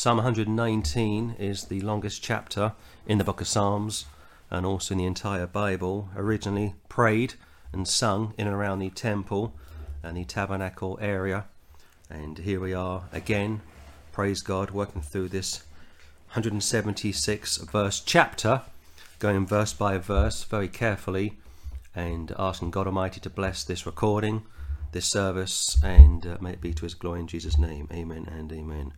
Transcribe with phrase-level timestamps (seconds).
[0.00, 2.72] Psalm 119 is the longest chapter
[3.06, 4.06] in the book of Psalms
[4.50, 6.08] and also in the entire Bible.
[6.16, 7.34] Originally prayed
[7.70, 9.52] and sung in and around the temple
[10.02, 11.44] and the tabernacle area.
[12.08, 13.60] And here we are again,
[14.10, 15.64] praise God, working through this
[16.28, 18.62] 176 verse chapter,
[19.18, 21.36] going verse by verse very carefully
[21.94, 24.44] and asking God Almighty to bless this recording,
[24.92, 27.86] this service, and uh, may it be to His glory in Jesus' name.
[27.92, 28.94] Amen and amen.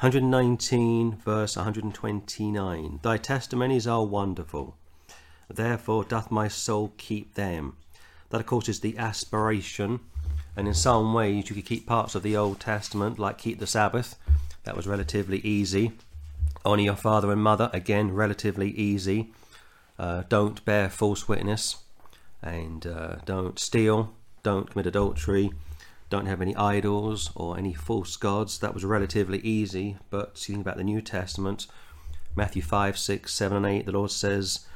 [0.00, 3.00] 119, verse 129.
[3.02, 4.76] Thy testimonies are wonderful.
[5.50, 7.76] Therefore doth my soul keep them.
[8.30, 9.98] That, of course, is the aspiration.
[10.56, 13.66] And in some ways, you could keep parts of the Old Testament, like keep the
[13.66, 14.14] Sabbath.
[14.62, 15.90] That was relatively easy.
[16.64, 19.32] Honour your father and mother, again, relatively easy.
[19.98, 21.78] Uh, don't bear false witness.
[22.40, 24.14] And uh, don't steal.
[24.44, 25.50] Don't commit adultery
[26.10, 28.58] don't have any idols or any false gods.
[28.58, 31.66] That was relatively easy, but think about the New Testament,
[32.34, 34.66] Matthew 5, 6, 7, and 8, the Lord says,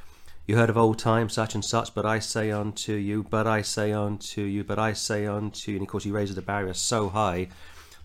[0.45, 3.63] You heard of old time such and such, but I say unto you, but I
[3.63, 5.77] say unto you, but I say unto you.
[5.77, 7.47] And of course, He raises the barrier so high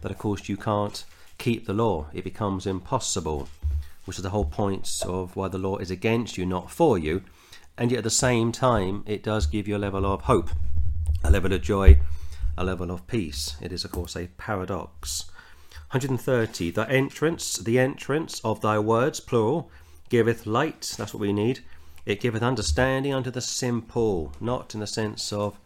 [0.01, 1.05] that, of course, you can't
[1.37, 2.07] keep the law.
[2.15, 3.49] It becomes impossible,
[4.07, 7.23] which is the whole point of why the law is against you, not for you.
[7.77, 10.51] And yet, at the same time, it does give you a level of hope,
[11.23, 11.99] a level of joy
[12.59, 13.57] a level of peace.
[13.63, 15.31] It is, of course, a paradox.
[15.93, 16.73] 130.
[16.73, 19.71] The entrance, the entrance of thy words, plural,
[20.09, 20.95] giveth light.
[20.99, 21.61] That's what we need.
[22.05, 25.59] It giveth understanding unto the simple, not in the sense of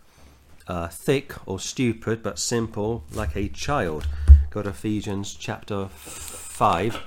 [0.69, 4.07] uh, thick or stupid, but simple, like a child.
[4.51, 7.01] Go to Ephesians chapter 5.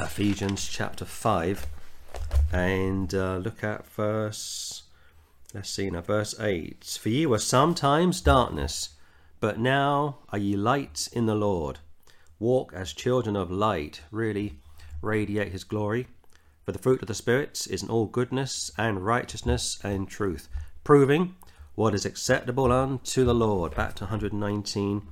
[0.00, 1.66] Ephesians chapter 5.
[2.52, 4.73] And uh, look at verse
[5.54, 6.98] Let's see now, verse 8.
[7.00, 8.96] For ye were sometimes darkness,
[9.38, 11.78] but now are ye light in the Lord.
[12.40, 14.58] Walk as children of light, really
[15.00, 16.08] radiate his glory.
[16.64, 20.48] For the fruit of the Spirit is in all goodness and righteousness and truth,
[20.82, 21.36] proving
[21.76, 23.76] what is acceptable unto the Lord.
[23.76, 25.02] Back to 119,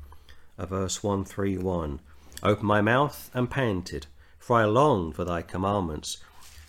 [0.59, 2.01] uh, verse 131.
[2.43, 4.09] Open my mouth and panted,
[4.41, 6.17] for I longed for thy commandments.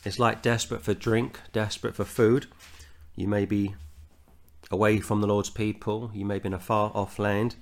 [0.06, 2.46] It's like desperate for drink, desperate for food.
[3.16, 3.76] You may be
[4.72, 6.12] away from the Lord's people.
[6.14, 7.56] You may be in a far off land.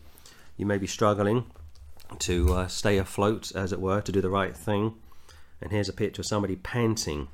[0.57, 1.45] You may be struggling
[2.19, 4.95] to uh, stay afloat, as it were, to do the right thing.
[5.61, 7.27] And here's a picture of somebody panting.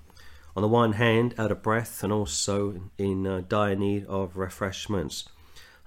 [0.55, 5.29] On the one hand, out of breath, and also in uh, dire need of refreshments.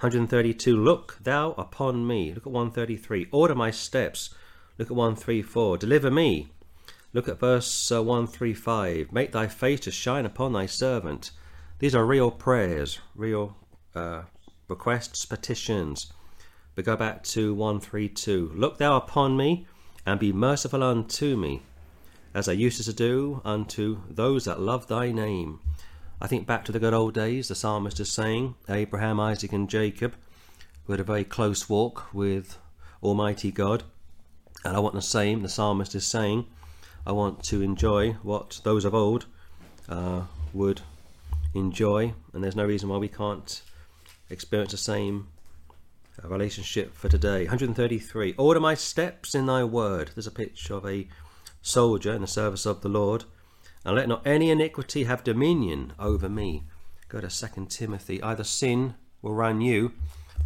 [0.01, 0.77] 132.
[0.77, 2.33] Look thou upon me.
[2.33, 3.27] Look at 133.
[3.33, 4.31] Order my steps.
[4.79, 5.79] Look at 134.
[5.79, 6.53] Deliver me.
[7.13, 9.13] Look at verse uh, 135.
[9.13, 11.33] Make thy face to shine upon thy servant.
[11.81, 13.57] These are real prayers, real
[13.95, 14.25] uh,
[14.69, 16.13] requests, petitions.
[16.75, 18.53] But go back to 132.
[18.55, 19.67] Look thou upon me,
[20.05, 21.63] and be merciful unto me,
[22.35, 25.61] as I used to do unto those that love thy name.
[26.21, 29.69] I think back to the good old days, the psalmist is saying, Abraham, Isaac, and
[29.69, 30.15] Jacob,
[30.85, 32.59] who had a very close walk with
[33.03, 33.85] Almighty God.
[34.67, 36.45] And I want the same, the psalmist is saying,
[37.07, 39.25] I want to enjoy what those of old
[39.89, 40.83] uh, would
[41.55, 43.63] enjoy, and there's no reason why we can't
[44.29, 45.29] experience the same
[46.23, 47.45] uh, relationship for today.
[47.45, 48.35] 133.
[48.39, 50.11] Order my steps in thy word.
[50.15, 51.09] There's a picture of a
[51.63, 53.25] soldier in the service of the Lord.
[53.85, 56.65] And let not any iniquity have dominion over me.
[57.09, 58.23] Go to 2 Timothy.
[58.23, 59.93] Either sin will run you,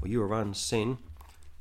[0.00, 0.98] or you will run sin.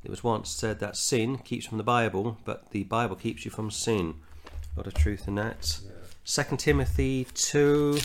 [0.04, 3.52] It was once said that sin keeps from the Bible, but the Bible keeps you
[3.52, 4.16] from sin.
[4.76, 5.80] A lot of truth in that.
[5.84, 6.44] Yeah.
[6.44, 8.00] 2 Timothy 2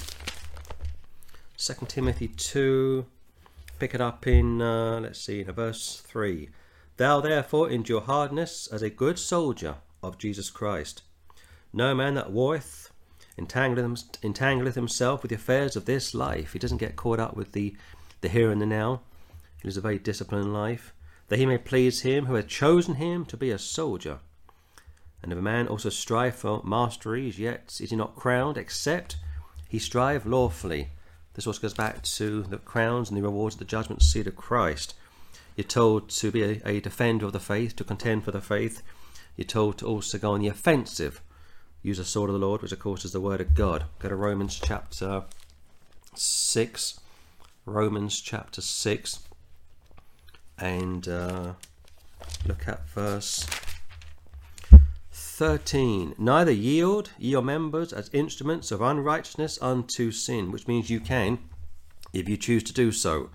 [1.61, 3.05] Second Timothy 2,
[3.81, 6.51] pick it up in, uh, let's see, in verse 3.
[6.99, 11.03] Thou therefore endure hardness as a good soldier of Jesus Christ.
[11.73, 12.93] No man that warreth
[13.37, 16.53] entangleth, himself with the affairs of this life.
[16.53, 17.77] He doesn't get caught up with the,
[18.21, 19.01] the here and the now.
[19.61, 20.95] He lives a very disciplined life,
[21.27, 24.21] that he may please him who hath chosen him to be a soldier.
[25.25, 29.17] And if a man also strive for masteries, yet is he not crowned, except
[29.69, 30.91] he strive lawfully.
[31.39, 34.35] This also goes back to the crowns and the rewards of the judgment seat of
[34.35, 34.95] Christ.
[35.55, 38.83] You're told to be a, defender of the faith, to contend for the faith.
[39.37, 41.23] You're told to also go on the offensive,
[41.81, 43.85] use the sword of the Lord, which of course is the word of God.
[44.01, 45.23] Go to Romans chapter
[46.17, 47.01] 6.
[47.67, 49.21] Romans chapter 6.
[50.59, 51.53] And uh,
[52.49, 53.47] look at verse
[55.39, 56.17] 13.
[56.19, 61.39] Neither yield your members as instruments of unrighteousness unto sin, which means you can,
[62.13, 63.31] if you choose to do so.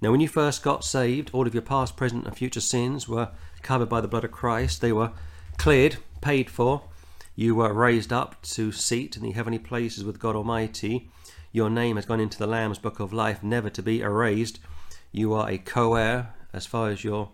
[0.00, 3.30] Now, when you first got saved, all of your past, present, and future sins were
[3.62, 4.80] covered by the blood of Christ.
[4.80, 5.12] They were
[5.58, 6.82] cleared paid for.
[7.36, 11.08] You were raised up to seat in the heavenly places with God Almighty.
[11.52, 14.58] Your name has gone into the Lamb's book of life, never to be erased.
[15.12, 17.30] You are a co heir as far as your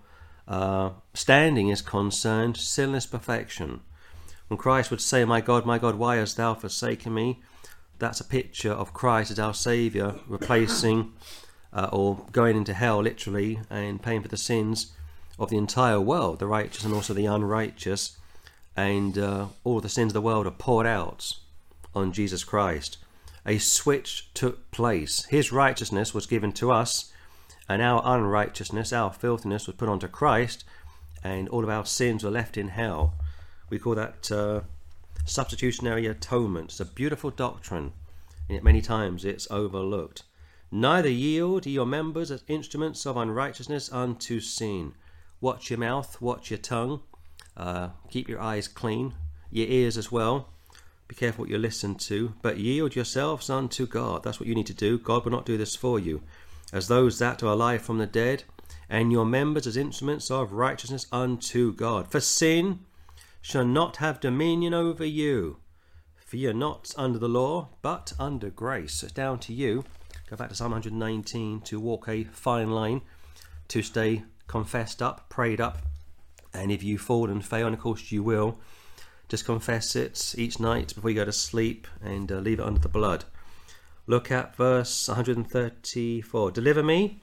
[0.47, 3.81] uh, standing is concerned, sinless perfection.
[4.49, 7.41] When Christ would say, My God, my God, why hast thou forsaken me?
[7.99, 11.13] That's a picture of Christ as our Saviour, replacing
[11.73, 14.93] uh, or going into hell literally and paying for the sins
[15.39, 18.17] of the entire world, the righteous and also the unrighteous.
[18.77, 21.33] And uh, all the sins of the world are poured out
[21.95, 22.99] on Jesus Christ.
[23.47, 25.25] A switch took place.
[25.27, 27.13] His righteousness was given to us
[27.69, 30.65] and our unrighteousness, our filthiness, was put onto Christ,
[31.23, 33.15] and all of our sins were left in hell.
[33.75, 34.61] We call that uh,
[35.25, 36.71] substitutionary atonement.
[36.71, 37.93] It's a beautiful doctrine,
[38.49, 40.23] and yet many times it's overlooked.
[40.71, 44.93] Neither yield your members as instruments of unrighteousness unto sin.
[45.41, 47.01] Watch your mouth, watch your tongue,
[47.57, 49.15] uh, keep your eyes clean,
[49.51, 50.51] your ears as well.
[51.09, 54.23] Be careful what you listen to, but yield yourselves unto God.
[54.23, 54.99] That's what you need to do.
[54.99, 56.23] God will not do this for you
[56.73, 58.45] as those that are alive from the dead,
[58.89, 62.09] and your members as instruments of righteousness unto God.
[62.09, 62.79] For sin
[63.45, 65.59] shall not have dominion over you.
[66.17, 69.03] For ye are not under the law, but under grace.
[69.03, 69.85] It's down to you.
[70.31, 73.03] Go back to Psalm 119 to walk a fine line,
[73.69, 75.77] to stay confessed up, prayed up,
[76.55, 78.59] and if you fall and fail, and of course you will,
[79.29, 82.81] just confess it each night before you go to sleep and uh, leave it under
[82.81, 83.27] the blood.
[84.07, 86.51] Look at verse 134.
[86.51, 87.21] Deliver me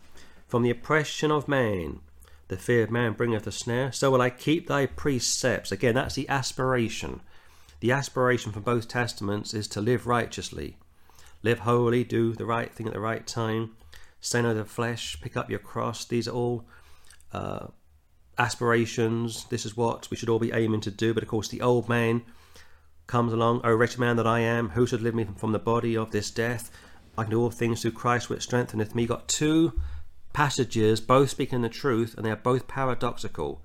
[0.47, 2.01] from the oppression of man.
[2.51, 3.93] The fear of man bringeth a snare.
[3.93, 5.71] So will I keep thy precepts.
[5.71, 7.21] Again, that's the aspiration.
[7.79, 10.75] The aspiration from both testaments is to live righteously,
[11.43, 13.77] live holy, do the right thing at the right time,
[14.19, 16.03] stay no the flesh, pick up your cross.
[16.03, 16.65] These are all
[17.31, 17.67] uh,
[18.37, 19.45] aspirations.
[19.45, 21.13] This is what we should all be aiming to do.
[21.13, 22.21] But of course, the old man
[23.07, 25.95] comes along, O wretched man that I am, who should deliver me from the body
[25.95, 26.69] of this death?
[27.17, 29.07] I can do all things through Christ which strengtheneth me.
[29.07, 29.79] Got two
[30.33, 33.61] passages, both speaking the truth, and they are both paradoxical.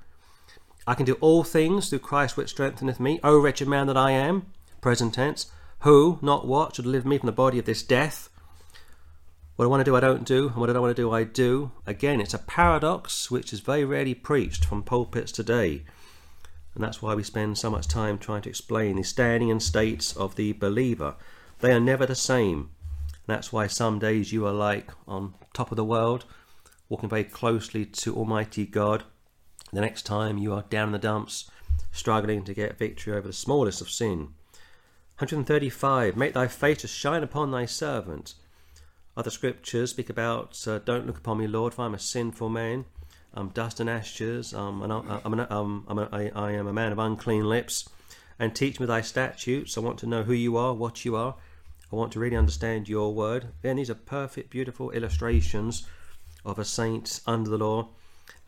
[0.87, 3.19] I can do all things through Christ which strengtheneth me.
[3.25, 4.47] O wretched man that I am,
[4.81, 8.29] present tense, who, not what, should deliver me from the body of this death?
[9.57, 11.11] What I want to do, I don't do, and what I don't want to do,
[11.11, 11.73] I do.
[11.87, 15.85] Again, it's a paradox which is very rarely preached from pulpits today.
[16.75, 20.15] And that's why we spend so much time trying to explain the standing and states
[20.15, 21.17] of the believer.
[21.61, 22.71] They are never the same.
[23.27, 26.27] That's why some days you are like on top of the world,
[26.88, 29.05] walking very closely to Almighty God.
[29.73, 31.50] The next time you are down in the dumps,
[31.91, 34.35] struggling to get victory over the smallest of sin.
[35.19, 36.17] 135.
[36.17, 38.35] Make thy face to shine upon thy servant.
[39.17, 42.50] Other scriptures speak about, uh, Don't look upon me, Lord, for I am a sinful
[42.50, 42.85] man.
[43.33, 44.53] I'm dust and ashes.
[44.53, 47.88] I'm an, I'm an, I'm a, I, I am a man of unclean lips.
[48.38, 49.77] And teach me thy statutes.
[49.77, 51.35] I want to know who you are, what you are.
[51.91, 53.49] I want to really understand your word.
[53.62, 55.87] Then these are perfect, beautiful illustrations
[56.47, 57.89] of a saint under the law.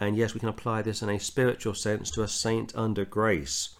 [0.00, 3.74] And yes, we can apply this in a spiritual sense to a saint under grace.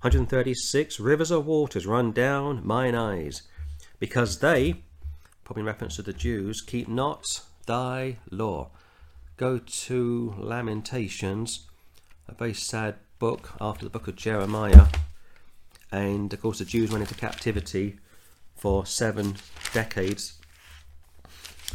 [0.00, 3.42] 136 Rivers of waters run down mine eyes,
[4.00, 4.82] because they,
[5.44, 8.70] probably in reference to the Jews, keep not thy law
[9.42, 11.66] go to Lamentations,
[12.28, 14.86] a very sad book after the book of Jeremiah.
[15.90, 17.98] And of course, the Jews went into captivity
[18.54, 19.36] for seven
[19.72, 20.38] decades.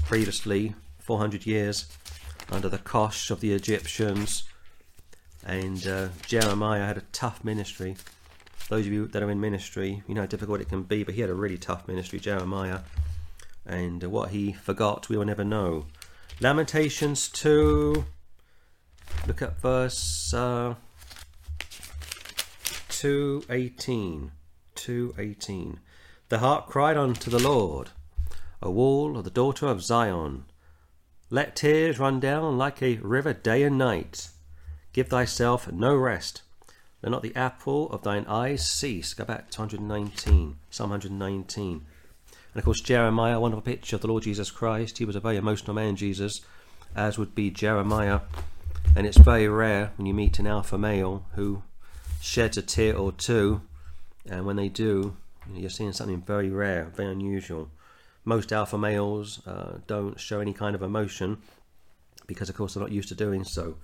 [0.05, 0.75] Previously,
[1.07, 1.87] 400 years
[2.51, 4.43] under the Kosh of the Egyptians.
[5.45, 7.95] And uh, Jeremiah had a tough ministry.
[8.67, 11.15] Those of you that are in ministry, you know how difficult it can be, but
[11.15, 12.81] he had a really tough ministry, Jeremiah.
[13.65, 15.85] And uh, what he forgot, we will never know.
[16.41, 18.03] Lamentations 2.
[19.25, 20.75] Look at verse uh,
[22.89, 24.31] 218.
[24.75, 25.79] 218.
[26.27, 27.91] The heart cried unto the Lord,
[28.61, 30.43] a wall of the daughter of Zion.
[31.29, 34.29] Let tears run down like a river day and night.
[34.93, 36.41] Give thyself no rest.
[37.03, 39.13] Let not the apple of thine eyes cease.
[39.13, 41.74] Go back to 119, Psalm 119.
[41.74, 45.00] And of course, Jeremiah, wonderful picture of the Lord Jesus Christ.
[45.00, 46.41] He was a very emotional man, Jesus,
[46.96, 48.22] as would be Jeremiah.
[48.96, 51.62] And it's very rare when you meet an alpha male who
[52.22, 53.62] sheds a tear or two.
[54.25, 55.17] And when they do,
[55.53, 57.69] you're seeing something very rare, very unusual.
[58.27, 61.38] Most alpha males uh, don't show any kind of emotion
[62.27, 63.77] because, of course, they're not used to doing so.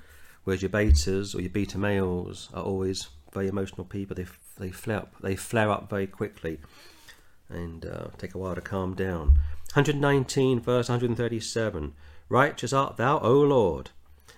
[0.43, 4.17] Whereas your betas or your beta males are always very emotional people.
[4.17, 4.25] They
[4.57, 6.59] they flare up, they flare up very quickly
[7.47, 9.27] and uh, take a while to calm down.
[9.75, 11.93] 119, verse 137
[12.27, 13.91] Righteous art thou, O Lord,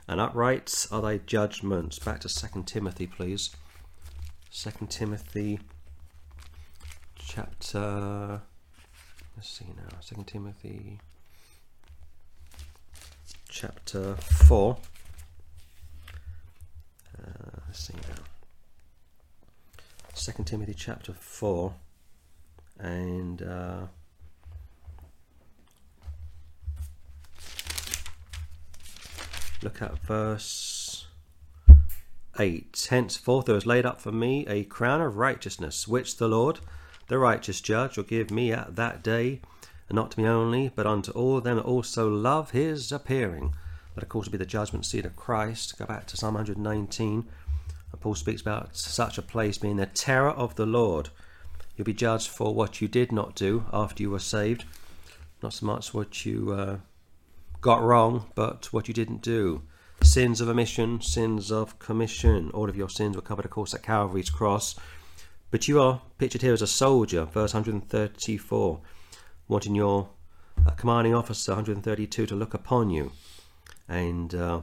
[0.08, 1.98] and upright are thy judgments.
[1.98, 3.56] Back to 2 Timothy, please.
[4.52, 5.62] Second Timothy
[7.18, 8.44] chapter.
[9.36, 10.00] Let's see now.
[10.00, 11.00] Second Timothy
[13.50, 14.78] chapter four.
[17.18, 18.24] Uh, let's see now.
[20.14, 21.74] Second Timothy chapter four,
[22.80, 23.88] and uh,
[29.62, 31.08] look at verse
[32.40, 32.88] eight.
[32.90, 36.60] Henceforth there is laid up for me a crown of righteousness, which the Lord,
[37.08, 39.42] the righteous judge, will give me at that day,
[39.90, 43.54] and not to me only, but unto all them that also love his appearing.
[43.94, 45.78] That, of course, will be the judgment seat of Christ.
[45.78, 47.26] Go back to Psalm 119.
[47.92, 51.10] And Paul speaks about such a place being the terror of the Lord.
[51.76, 54.66] You'll be judged for what you did not do after you were saved,
[55.44, 56.78] not so much what you uh,
[57.62, 59.62] got wrong, but what you didn't do.
[60.02, 62.50] Sins of omission, sins of commission.
[62.52, 64.76] All of your sins were covered, of course, at Calvary's cross.
[65.52, 68.82] But you are pictured here as a soldier, verse 134,
[69.48, 70.10] wanting your
[70.66, 73.12] uh, commanding officer, 132, to look upon you.
[73.88, 74.62] And uh,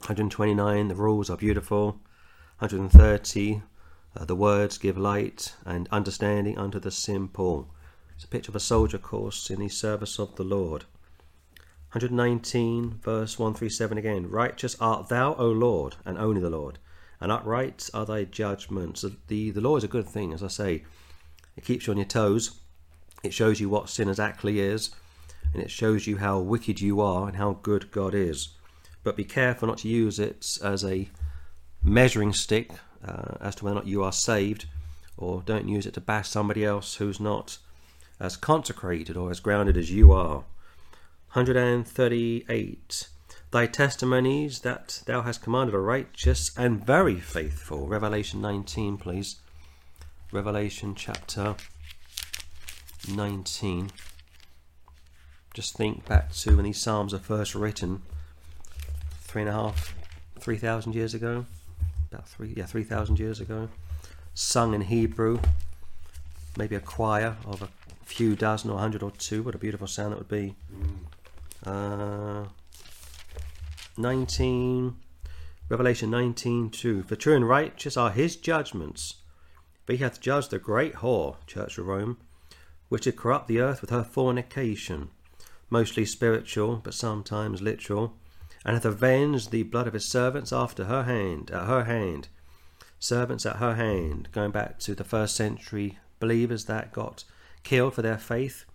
[0.00, 2.00] 129, the rules are beautiful.
[2.58, 3.62] 130,
[4.16, 7.72] uh, the words give light and understanding unto the simple.
[8.14, 10.84] It's a picture of a soldier, of course, in the service of the Lord.
[11.92, 14.30] 119, verse 137 again.
[14.30, 16.78] Righteous art thou, O Lord, and only the Lord,
[17.20, 19.04] and upright are thy judgments.
[19.28, 20.84] The, the law is a good thing, as I say.
[21.56, 22.58] It keeps you on your toes.
[23.22, 24.90] It shows you what sin exactly is,
[25.52, 28.48] and it shows you how wicked you are and how good God is.
[29.02, 31.08] But be careful not to use it as a
[31.82, 32.72] measuring stick
[33.04, 34.66] uh, as to whether or not you are saved,
[35.16, 37.58] or don't use it to bash somebody else who's not
[38.18, 40.44] as consecrated or as grounded as you are.
[41.32, 43.08] 138.
[43.50, 47.86] Thy testimonies that thou hast commanded are righteous and very faithful.
[47.86, 49.36] Revelation 19, please.
[50.32, 51.56] Revelation chapter
[53.12, 53.90] 19.
[55.52, 58.02] Just think back to when these Psalms are first written,
[59.22, 59.96] three and a half,
[60.38, 61.44] three thousand years ago
[62.10, 63.68] about three, yeah, three thousand years ago,
[64.34, 65.38] sung in Hebrew,
[66.56, 67.68] maybe a choir of a
[68.04, 69.42] few dozen or a hundred or two.
[69.42, 70.56] What a beautiful sound that would be.
[71.64, 72.44] Uh,
[73.96, 74.96] nineteen,
[75.68, 77.02] Revelation nineteen two.
[77.02, 79.16] For true and righteous are His judgments.
[79.86, 82.18] For He hath judged the great whore, Church of Rome,
[82.88, 85.10] which did corrupt the earth with her fornication,
[85.68, 88.16] mostly spiritual, but sometimes literal
[88.64, 92.28] and hath avenged the blood of his servants after her hand, at her hand.
[92.98, 97.24] Servants at her hand, going back to the first century believers that got
[97.62, 98.66] killed for their faith,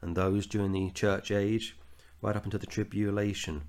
[0.00, 1.76] and those during the church age,
[2.20, 3.62] right up into the tribulation,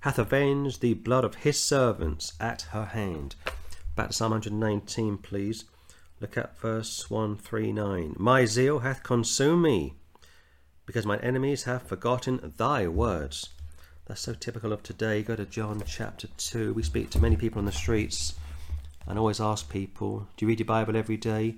[0.00, 3.34] hath avenged the blood of his servants at her hand.
[3.96, 5.64] Back to Psalm 119, please.
[6.20, 8.16] Look at verse 139.
[8.18, 9.94] My zeal hath consumed me,
[10.86, 13.48] because mine enemies have forgotten thy words.
[14.06, 15.22] That's so typical of today.
[15.22, 16.74] Go to John chapter 2.
[16.74, 18.34] We speak to many people on the streets
[19.06, 21.56] and always ask people, Do you read your Bible every day?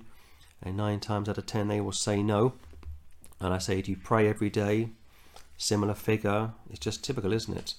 [0.61, 2.53] And nine times out of ten they will say no.
[3.39, 4.89] And I say, Do you pray every day?
[5.57, 6.51] Similar figure.
[6.69, 7.73] It's just typical, isn't it?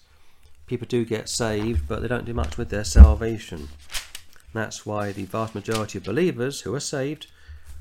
[0.66, 3.68] People do get saved, but they don't do much with their salvation.
[4.52, 7.26] That's why the vast majority of believers who are saved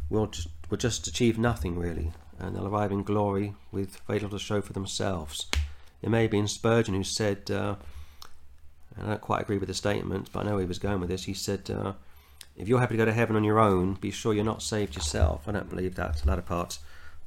[0.09, 4.37] will just, will just achieve nothing really, and they'll arrive in glory with very little
[4.37, 5.47] to show for themselves.
[6.01, 7.75] It may have been Spurgeon who said, uh,
[9.01, 11.23] I don't quite agree with the statement, but I know he was going with this.
[11.23, 11.93] He said, uh,
[12.57, 14.95] if you're happy to go to heaven on your own, be sure you're not saved
[14.95, 15.47] yourself.
[15.47, 16.25] I don't believe that.
[16.25, 16.79] Latter part,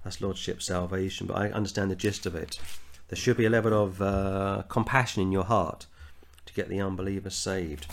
[0.04, 2.58] that's Lordship salvation, but I understand the gist of it.
[3.08, 5.86] There should be a level of uh, compassion in your heart
[6.46, 7.86] to get the unbeliever saved.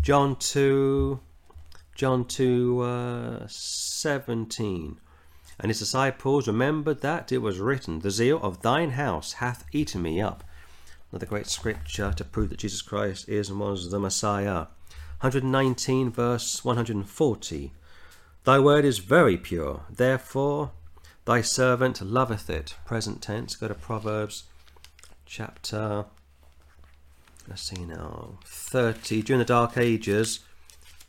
[0.00, 1.18] John 2,
[1.96, 5.00] John 2, uh, 17.
[5.58, 10.02] And his disciples remembered that it was written, The zeal of thine house hath eaten
[10.02, 10.44] me up.
[11.10, 14.66] Another great scripture to prove that Jesus Christ is and was the Messiah.
[15.20, 17.72] 119, verse 140.
[18.44, 20.70] Thy word is very pure, therefore
[21.24, 22.76] thy servant loveth it.
[22.86, 23.56] Present tense.
[23.56, 24.44] Go to Proverbs
[25.30, 26.06] chapter,
[27.48, 29.22] let's see now, 30.
[29.22, 30.40] During the Dark Ages,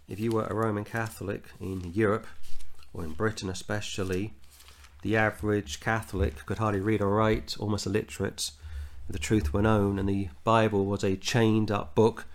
[0.07, 2.27] if you were a Roman Catholic in Europe,
[2.93, 4.35] or in Britain especially,
[5.01, 8.51] the average Catholic could hardly read or write, almost illiterate.
[9.07, 12.25] If the truth were known, and the Bible was a chained up book,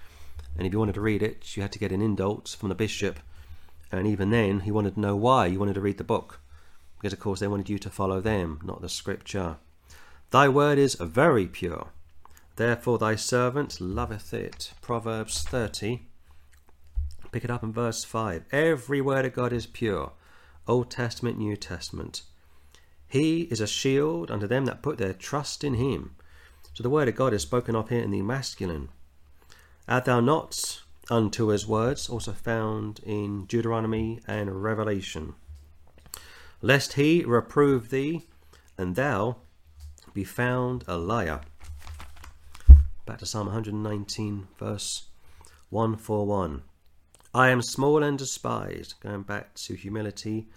[0.58, 2.74] and if you wanted to read it, you had to get an indult from the
[2.74, 3.20] bishop,
[3.92, 6.40] and even then, he wanted to know why you wanted to read the book,
[6.98, 9.58] because of course they wanted you to follow them, not the scripture.
[10.30, 11.88] Thy word is very pure,
[12.56, 14.72] therefore thy servant loveth it.
[14.82, 16.02] Proverbs 30,
[17.36, 18.44] Pick it up in verse 5.
[18.50, 20.12] Every word of God is pure.
[20.66, 22.22] Old Testament, New Testament.
[23.06, 26.16] He is a shield unto them that put their trust in him.
[26.74, 28.88] So the word of God is spoken of here in the masculine.
[29.86, 35.34] Add thou not unto his words, also found in Deuteronomy and Revelation.
[36.60, 38.26] Lest he reprove thee,
[38.76, 39.36] and thou
[40.16, 41.42] be found a liar.
[43.04, 45.08] Back to Psalm 119, verse
[45.68, 46.62] 141.
[47.34, 50.48] I am small and despised, going back to humility,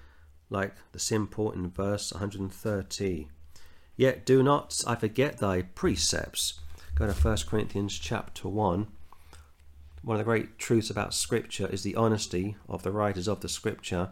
[0.50, 3.28] like the simple in verse 130.
[3.98, 6.62] Yet do not I forget thy precepts.
[6.96, 8.88] Go to 1 Corinthians chapter 1
[10.02, 13.50] one of the great truths about Scripture is the honesty of the writers of the
[13.50, 14.12] Scripture.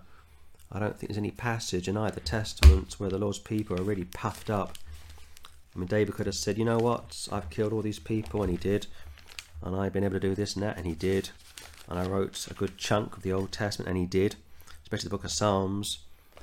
[0.70, 4.04] I don't think there's any passage in either Testament where the Lord's people are really
[4.04, 4.78] puffed up.
[5.78, 8.50] I mean, David could have said, you know what, I've killed all these people, and
[8.50, 8.88] he did.
[9.62, 11.30] And I've been able to do this and that, and he did.
[11.88, 14.38] And I wrote a good chunk of the Old Testament, and he did,
[14.82, 16.00] especially the book of Psalms.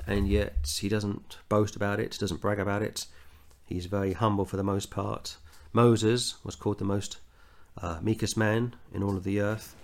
[0.07, 3.07] And yet he doesn't boast about it, doesn't brag about it.
[3.67, 5.37] He's very humble for the most part.
[5.73, 7.19] Moses was called the most
[7.83, 9.75] uh, meekest man in all of the earth.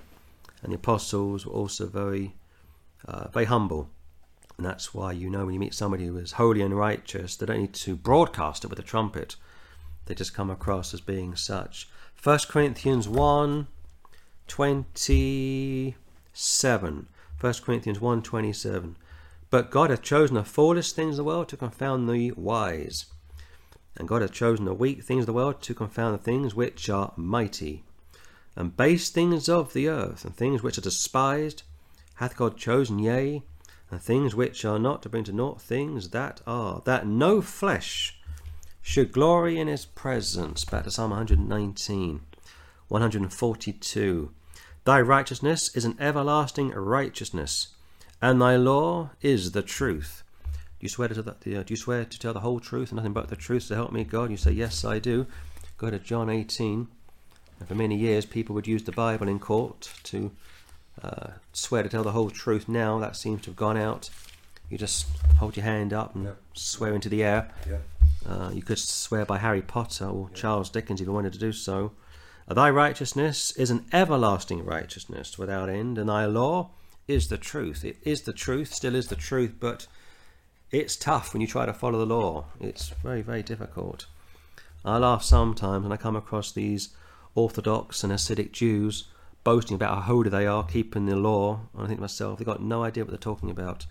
[0.62, 2.34] And the apostles were also very,
[3.04, 3.90] uh, very humble.
[4.60, 7.46] And that's why you know when you meet somebody who is holy and righteous, they
[7.46, 9.36] don't need to broadcast it with a trumpet.
[10.04, 11.88] They just come across as being such.
[12.22, 13.68] 1 Corinthians 1
[14.48, 17.06] 27.
[17.40, 18.96] 1 Corinthians 1 27.
[19.48, 23.06] But God hath chosen the foolish things of the world to confound the wise.
[23.96, 26.90] And God hath chosen the weak things of the world to confound the things which
[26.90, 27.82] are mighty.
[28.54, 31.62] And base things of the earth, and things which are despised,
[32.16, 33.42] hath God chosen, yea,
[33.90, 38.18] and things which are not to bring to naught things that are, that no flesh
[38.82, 40.64] should glory in his presence.
[40.64, 42.20] Back to Psalm 119,
[42.88, 44.30] 142.
[44.84, 47.68] Thy righteousness is an everlasting righteousness,
[48.22, 50.22] and thy law is the truth.
[50.80, 52.96] Do you swear to the, uh, do you swear to tell the whole truth and
[52.96, 54.30] nothing but the truth to help me, God?
[54.30, 55.26] You say, Yes, I do.
[55.76, 56.88] Go to John 18.
[57.58, 60.30] And for many years, people would use the Bible in court to
[61.02, 62.68] uh, swear to tell the whole truth.
[62.68, 64.10] Now that seems to have gone out.
[64.68, 65.06] You just
[65.38, 66.36] hold your hand up and yep.
[66.54, 67.50] swear into the air.
[67.68, 67.82] Yep.
[68.28, 70.34] Uh, you could swear by Harry Potter or yep.
[70.34, 71.92] Charles Dickens if you wanted to do so.
[72.48, 76.70] Thy righteousness is an everlasting righteousness without end, and thy law
[77.06, 77.84] is the truth.
[77.84, 79.86] It is the truth, still is the truth, but
[80.72, 82.46] it's tough when you try to follow the law.
[82.60, 84.06] It's very, very difficult.
[84.84, 86.90] I laugh sometimes when I come across these
[87.34, 89.08] Orthodox and Hasidic Jews
[89.44, 91.60] boasting about how holy they are, keeping the law.
[91.74, 93.86] And I think to myself, they've got no idea what they're talking about.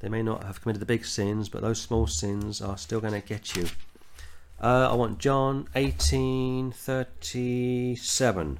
[0.00, 3.14] They may not have committed the big sins, but those small sins are still going
[3.14, 3.66] to get you.
[4.60, 8.58] Uh, I want John 18:37.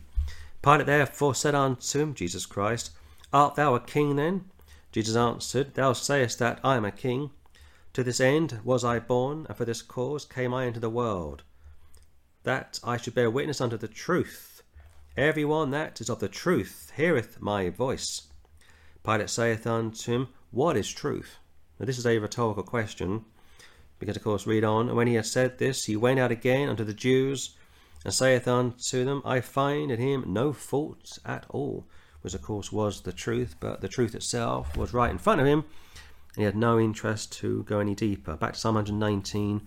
[0.63, 2.91] Pilate therefore said unto him, Jesus Christ,
[3.33, 4.47] Art thou a king then?
[4.93, 7.31] Jesus answered, Thou sayest that I am a king.
[7.93, 11.43] To this end was I born, and for this cause came I into the world,
[12.43, 14.56] that I should bear witness unto the truth.
[15.17, 18.29] Every one that is of the truth heareth my voice.
[19.03, 21.39] Pilate saith unto him, What is truth?
[21.81, 23.25] Now this is a rhetorical question,
[23.99, 24.89] because of course read on.
[24.89, 27.57] And when he had said this, he went out again unto the Jews,
[28.05, 31.87] and saith unto them, I find in him no fault at all,
[32.21, 35.47] which of course was the truth, but the truth itself was right in front of
[35.47, 35.65] him,
[36.35, 38.37] and he had no interest to go any deeper.
[38.37, 39.67] Back to Psalm 119,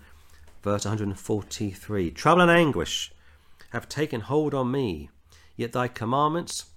[0.61, 2.11] verse 143.
[2.11, 3.11] Trouble and anguish
[3.71, 5.09] have taken hold on me,
[5.59, 6.67] yet thy commandments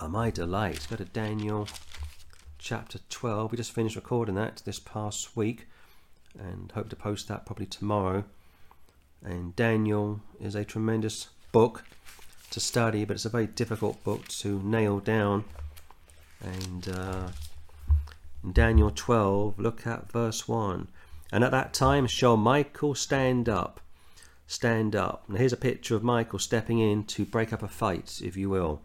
[0.00, 0.86] are my delight.
[0.88, 1.68] Go to Daniel
[2.58, 3.52] chapter 12.
[3.52, 5.68] We just finished recording that this past week
[6.38, 8.24] and hope to post that probably tomorrow.
[9.22, 11.84] And Daniel is a tremendous book
[12.52, 15.44] to study, but it's a very difficult book to nail down.
[16.40, 17.28] And uh,
[18.42, 20.88] in Daniel 12, look at verse 1.
[21.32, 23.78] And at that time shall Michael stand up.
[24.46, 25.24] Stand up.
[25.28, 28.48] Now here's a picture of Michael stepping in to break up a fight, if you
[28.48, 28.80] will.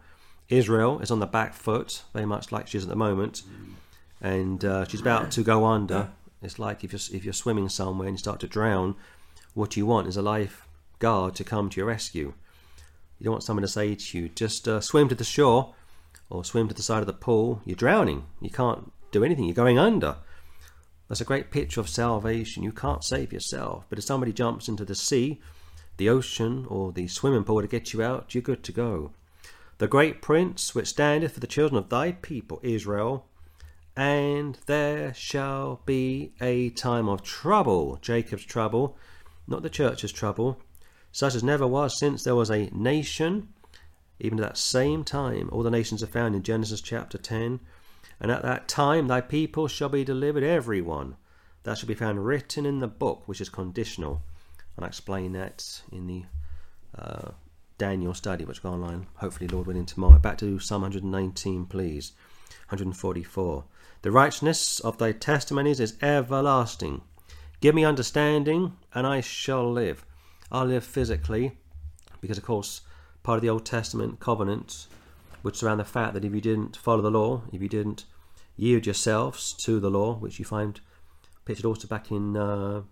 [0.48, 3.42] Israel is on the back foot, very much like she is at the moment,
[4.20, 6.10] and uh, she's about to go under.
[6.42, 8.96] It's like if you're if you're swimming somewhere and you start to drown,
[9.54, 10.66] what you want is a life
[10.98, 12.34] guard to come to your rescue.
[13.18, 15.74] You don't want someone to say to you, just uh, swim to the shore
[16.28, 17.62] or swim to the side of the pool.
[17.64, 18.24] You're drowning.
[18.40, 19.44] You can't do anything.
[19.44, 20.16] You're going under.
[21.12, 22.62] That's a great picture of salvation.
[22.62, 23.84] You can't save yourself.
[23.90, 25.42] But if somebody jumps into the sea,
[25.98, 29.10] the ocean, or the swimming pool to get you out, you're good to go.
[29.76, 33.26] The great prince which standeth for the children of thy people, Israel,
[33.94, 38.96] and there shall be a time of trouble, Jacob's trouble,
[39.46, 40.62] not the church's trouble,
[41.12, 43.48] such as never was since there was a nation
[44.18, 47.58] even at that same time, all the nations are found in Genesis chapter 10.
[48.22, 51.16] And at that time, thy people shall be delivered, every one.
[51.64, 54.22] That shall be found written in the book, which is conditional.
[54.76, 56.22] And I explain that in the
[56.96, 57.32] uh,
[57.78, 60.20] Daniel study, which will go online, hopefully, Lord willing, tomorrow.
[60.20, 62.12] Back to Psalm 119, please.
[62.68, 63.64] 144.
[64.02, 67.02] The righteousness of thy testimonies is everlasting.
[67.60, 70.06] Give me understanding, and I shall live.
[70.52, 71.58] I'll live physically,
[72.20, 72.82] because, of course,
[73.24, 74.86] part of the Old Testament covenant
[75.42, 78.04] would surround the fact that if you didn't follow the law, if you didn't
[78.56, 80.80] yield yourselves to the law, which you find
[81.44, 82.82] pictured also back in uh,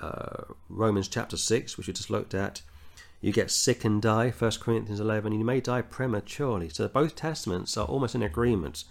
[0.00, 2.62] uh, Romans chapter 6, which we just looked at,
[3.20, 6.68] you get sick and die, 1 Corinthians 11, and you may die prematurely.
[6.68, 8.84] So both testaments are almost in agreement.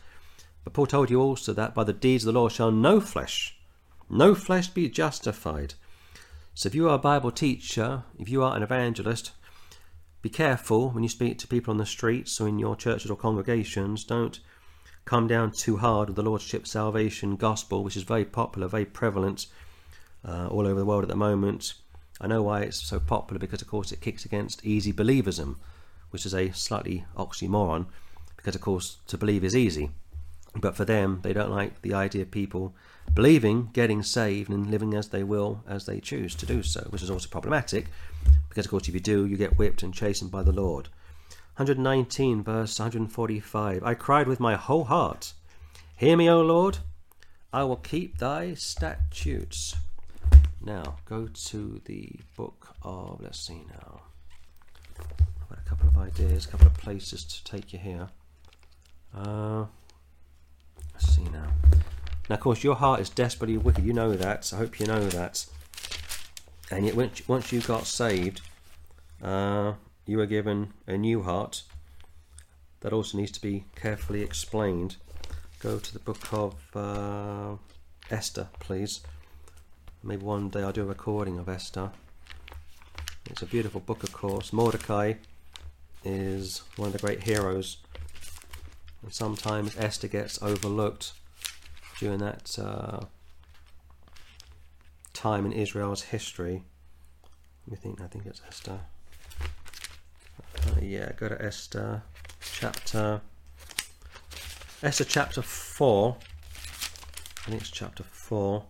[0.64, 3.58] But Paul told you also that by the deeds of the law shall no flesh,
[4.10, 5.76] no flesh be justified.
[6.54, 9.32] So if you are a Bible teacher, if you are an evangelist,
[10.22, 13.16] be careful when you speak to people on the streets or in your churches or
[13.16, 14.04] congregations.
[14.04, 14.40] Don't
[15.06, 19.46] come down too hard with the Lordship salvation gospel, which is very popular, very prevalent
[20.28, 21.76] uh, all over the world at the moment.
[22.20, 25.58] I know why it's so popular because, of course, it kicks against easy believism,
[26.10, 27.86] which is a slightly oxymoron,
[28.36, 29.92] because, of course, to believe is easy.
[30.56, 32.74] But for them, they don't like the idea of people
[33.14, 37.04] believing, getting saved, and living as they will, as they choose to do so, which
[37.04, 37.88] is also problematic,
[38.50, 40.90] because, of course, if you do, you get whipped and chastened by the Lord.
[41.58, 45.34] 119, verse 145 I cried with my whole heart,
[45.96, 46.80] Hear me, O Lord,
[47.54, 49.76] I will keep thy statutes.
[50.62, 54.02] Now, go to the book of, let's see now.
[55.00, 58.10] I've got a couple of ideas, a couple of places to take you here.
[59.16, 59.66] Uh,
[60.94, 61.48] let's see now.
[62.30, 63.86] Now, of course, your heart is desperately wicked.
[63.86, 64.44] You know that.
[64.44, 65.46] So I hope you know that.
[66.70, 66.96] And yet,
[67.30, 68.42] once you got saved,
[69.22, 69.74] uh,
[70.06, 71.64] you are given a new heart.
[72.82, 74.98] That also needs to be carefully explained.
[75.60, 77.56] Go to the book of uh,
[78.12, 79.02] Esther, please.
[80.04, 81.92] Maybe one day I'll do a recording of Esther.
[83.28, 84.54] It's a beautiful book, of course.
[84.54, 85.14] Mordecai
[86.04, 87.78] is one of the great heroes.
[89.02, 91.14] And sometimes Esther gets overlooked
[92.00, 93.06] during that uh,
[95.14, 96.64] time in Israel's history.
[97.66, 98.82] Let me think, I think it's Esther.
[100.68, 102.04] Uh, yeah, go to Esther
[102.40, 103.22] chapter.
[104.82, 106.18] Esther chapter 4.
[106.20, 108.66] I think it's chapter 4.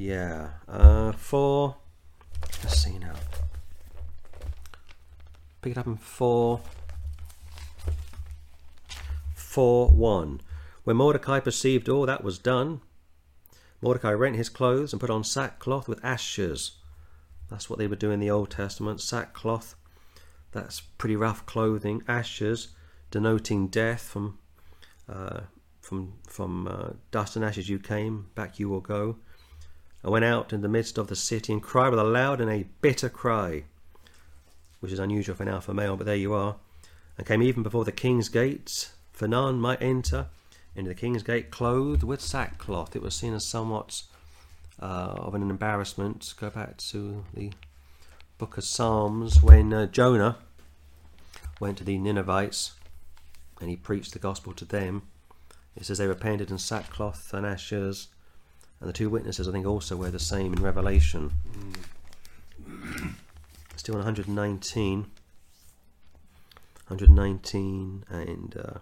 [0.00, 0.50] Yeah.
[0.68, 1.74] Uh, four.
[2.62, 3.16] Let's see now.
[5.60, 6.60] Pick it up in four.
[9.34, 10.40] Four one.
[10.84, 12.80] When Mordecai perceived all that was done,
[13.82, 16.76] Mordecai rent his clothes and put on sackcloth with ashes.
[17.50, 19.00] That's what they would do in the Old Testament.
[19.00, 19.74] Sackcloth.
[20.52, 22.02] That's pretty rough clothing.
[22.08, 22.68] Ashes,
[23.10, 24.38] denoting death from
[25.08, 25.40] uh,
[25.80, 29.16] from from uh, dust and ashes you came, back you will go.
[30.04, 32.50] I went out in the midst of the city and cried with a loud and
[32.50, 33.64] a bitter cry,
[34.80, 36.56] which is unusual for an alpha male, but there you are,
[37.16, 40.26] and came even before the king's gates, for none might enter
[40.76, 42.94] into the king's gate clothed with sackcloth.
[42.94, 44.02] It was seen as somewhat
[44.80, 46.34] uh, of an embarrassment.
[46.38, 47.50] Go back to the
[48.38, 50.38] book of Psalms when uh, Jonah
[51.58, 52.72] went to the Ninevites
[53.60, 55.02] and he preached the gospel to them.
[55.76, 58.08] It says they repented in sackcloth and ashes
[58.80, 61.32] and the two witnesses, I think, also were the same in Revelation.
[62.64, 63.14] Mm.
[63.76, 64.98] Still 119.
[66.86, 68.78] 119 and uh,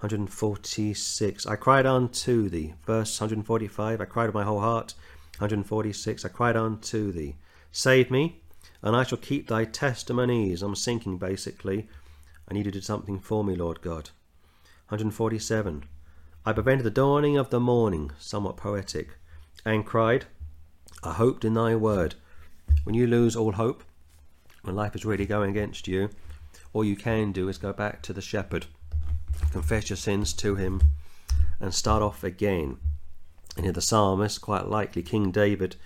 [0.00, 1.46] 146.
[1.46, 2.74] I cried unto thee.
[2.84, 4.00] Verse 145.
[4.00, 4.94] I cried with my whole heart.
[5.38, 6.24] 146.
[6.24, 7.36] I cried unto thee.
[7.72, 8.41] Save me,
[8.82, 10.62] and I shall keep thy testimonies.
[10.62, 11.88] I'm sinking basically.
[12.48, 14.10] I need you to do something for me, Lord God.
[14.88, 15.84] 147.
[16.44, 18.10] I prevented the dawning of the morning.
[18.18, 19.10] Somewhat poetic
[19.64, 20.26] and cried,
[21.02, 22.16] I hoped in thy word.
[22.84, 23.84] When you lose all hope,
[24.62, 26.10] when life is really going against you,
[26.72, 28.66] all you can do is go back to the shepherd,
[29.50, 30.82] confess your sins to him,
[31.60, 32.78] and start off again.
[33.56, 35.76] And here the psalmist, quite likely King David,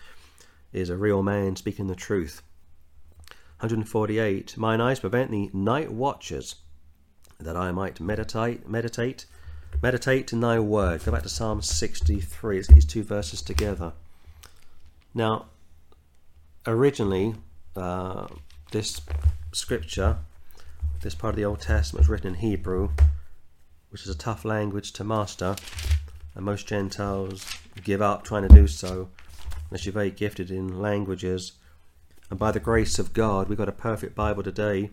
[0.72, 2.42] is a real man speaking the truth.
[3.61, 6.57] 148 Mine eyes prevent the night watches,
[7.38, 9.27] that I might meditate, meditate
[9.83, 11.05] Meditate in thy word.
[11.05, 12.57] Go back to Psalm 63.
[12.57, 13.92] Let's these two verses together.
[15.14, 15.47] Now,
[16.66, 17.35] originally,
[17.77, 18.27] uh,
[18.73, 19.03] this
[19.53, 20.16] scripture,
[21.03, 22.90] this part of the Old Testament, was written in Hebrew,
[23.90, 25.57] which is a tough language to master,
[26.35, 27.45] and most Gentiles
[27.85, 29.11] give up trying to do so
[29.69, 31.53] unless you're very gifted in languages.
[32.29, 34.91] And by the grace of God, we've got a perfect Bible today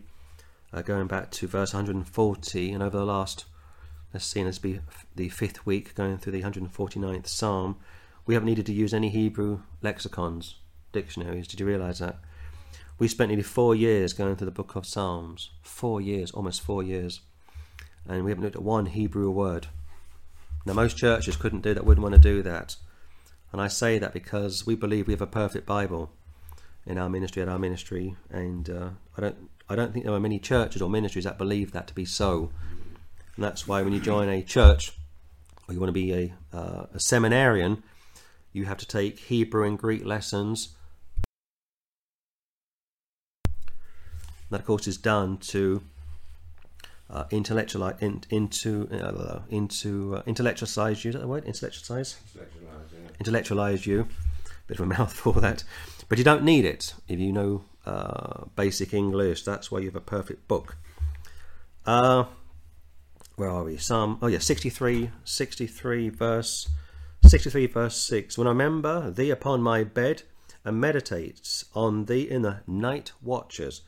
[0.72, 3.44] uh, going back to verse 140, and over the last,
[4.12, 4.80] let's see, this be
[5.14, 7.76] the fifth week going through the 149th Psalm,
[8.26, 10.56] we haven't needed to use any Hebrew lexicons,
[10.92, 11.46] dictionaries.
[11.46, 12.18] Did you realise that?
[12.98, 15.50] We spent nearly four years going through the book of Psalms.
[15.62, 17.20] Four years, almost four years.
[18.08, 19.66] And we haven't looked at one Hebrew word.
[20.64, 22.76] Now, most churches couldn't do that, wouldn't want to do that.
[23.52, 26.12] And I say that because we believe we have a perfect Bible
[26.86, 28.16] in our ministry, at our ministry.
[28.30, 31.72] And uh, I don't I don't think there are many churches or ministries that believe
[31.72, 32.50] that to be so.
[33.36, 34.92] And that's why when you join a church
[35.66, 37.82] or you want to be a, uh, a seminarian,
[38.52, 40.76] you have to take Hebrew and Greek lessons.
[44.50, 45.82] That, of course, is done to
[47.10, 51.08] uh, intellectualize in, into uh, into uh, intellectualize you.
[51.08, 51.44] Is that the word?
[51.44, 52.16] Intellectualize.
[52.34, 53.08] Intellectualize, yeah.
[53.18, 54.08] intellectualize you.
[54.66, 55.64] Bit of a mouthful that,
[56.08, 59.44] but you don't need it if you know uh, basic English.
[59.44, 60.76] That's why you have a perfect book.
[61.86, 62.24] Uh,
[63.36, 63.76] where are we?
[63.76, 64.18] Psalm.
[64.22, 66.68] Oh yeah, 63, 63 verse
[67.26, 68.38] 63 verse 6.
[68.38, 70.22] When I remember thee upon my bed
[70.64, 73.82] and meditates on thee in the night watches.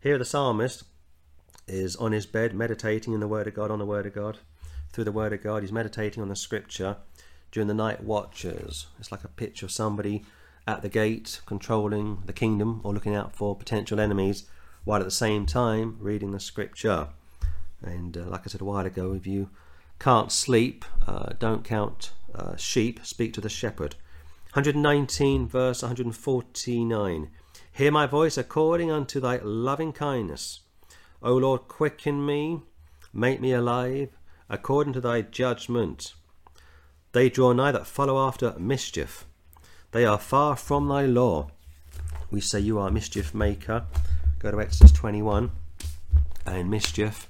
[0.00, 0.84] Here the psalmist
[1.66, 4.38] is on his bed meditating in the word of God, on the word of God.
[4.92, 6.96] Through the word of God, he's meditating on the scripture
[7.52, 8.86] during the night watches.
[8.98, 10.24] It's like a picture of somebody
[10.66, 14.44] at the gate, controlling the kingdom or looking out for potential enemies,
[14.84, 17.08] while at the same time reading the scripture.
[17.82, 19.50] And uh, like I said a while ago, if you
[19.98, 23.94] can't sleep, uh, don't count uh, sheep, speak to the shepherd.
[24.54, 27.30] 119, verse 149.
[27.72, 30.60] Hear my voice according unto thy loving kindness.
[31.22, 32.62] O Lord, quicken me,
[33.12, 34.10] make me alive,
[34.48, 36.14] according to thy judgment.
[37.12, 39.26] They draw nigh that follow after mischief
[39.92, 41.50] they are far from thy law.
[42.30, 43.84] We say you are mischief maker.
[44.38, 45.50] Go to Exodus 21.
[46.46, 47.28] And mischief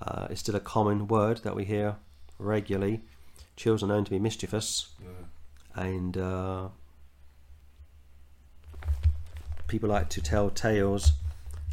[0.00, 1.96] uh, is still a common word that we hear
[2.38, 3.02] regularly.
[3.56, 4.88] Children are known to be mischievous.
[5.00, 5.82] Yeah.
[5.82, 6.68] And uh,
[9.68, 11.12] people like to tell tales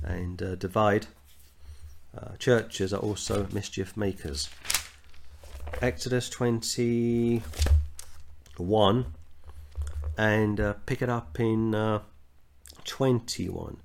[0.04, 1.08] and uh, divide.
[2.16, 4.50] Uh, churches are also mischief makers.
[5.82, 7.42] Exodus 21
[10.18, 12.00] and uh, pick it up in uh,
[12.86, 13.78] 21.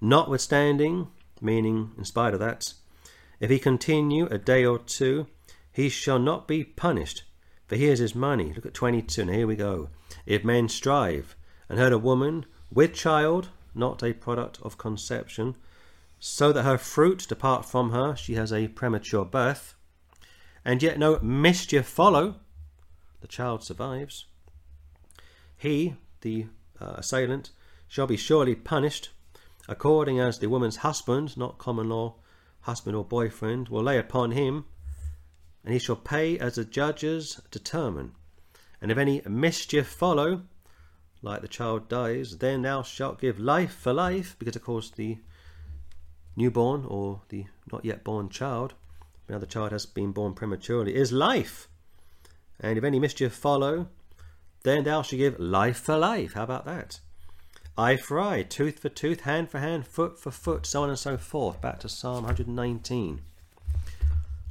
[0.00, 1.08] Notwithstanding,
[1.40, 2.72] meaning in spite of that,
[3.40, 5.26] if he continue a day or two,
[5.72, 7.24] he shall not be punished,
[7.66, 8.52] for here's his money.
[8.54, 9.88] Look at 22, and here we go.
[10.24, 11.36] If men strive
[11.68, 15.56] and hurt a woman with child, not a product of conception,
[16.18, 19.74] so that her fruit depart from her, she has a premature birth,
[20.64, 22.36] and yet no mischief follow,
[23.20, 24.26] the child survives
[25.64, 26.46] he, the
[26.80, 27.50] uh, assailant,
[27.88, 29.10] shall be surely punished
[29.66, 32.14] according as the woman's husband, not common law
[32.60, 34.66] husband or boyfriend, will lay upon him,
[35.64, 38.12] and he shall pay as the judges determine.
[38.80, 40.42] And if any mischief follow,
[41.22, 45.18] like the child dies, then thou shalt give life for life, because of course the
[46.36, 48.74] newborn or the not yet born child,
[49.28, 51.68] now the child has been born prematurely, is life.
[52.60, 53.88] And if any mischief follow,
[54.64, 56.32] then thou shalt give life for life.
[56.32, 57.00] How about that?
[57.76, 60.98] Eye for eye, tooth for tooth, hand for hand, foot for foot, so on and
[60.98, 61.60] so forth.
[61.60, 63.20] Back to Psalm 119.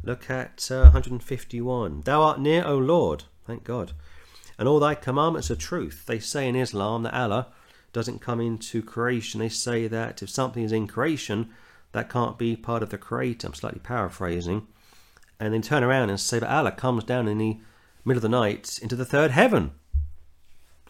[0.04, 2.02] Look at uh, 151.
[2.02, 3.24] Thou art near, O Lord.
[3.46, 3.94] Thank God.
[4.60, 6.04] And all thy commandments are truth.
[6.06, 7.48] They say in Islam that Allah
[7.92, 9.40] doesn't come into creation.
[9.40, 11.50] They say that if something is in creation,
[11.94, 13.48] that can't be part of the creator.
[13.48, 14.68] I'm slightly paraphrasing.
[15.40, 17.60] And then turn around and say that Allah comes down in the
[18.04, 19.72] middle of the night into the third heaven.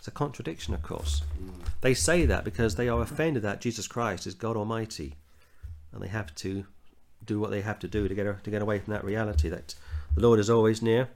[0.04, 1.22] It's a contradiction, of course.
[1.42, 1.66] Mm.
[1.80, 5.16] They say that because they are offended that Jesus Christ is God Almighty,
[5.94, 6.66] and they have to
[7.24, 9.76] do what they have to do to get to get away from that reality that
[10.14, 11.08] the Lord is always near,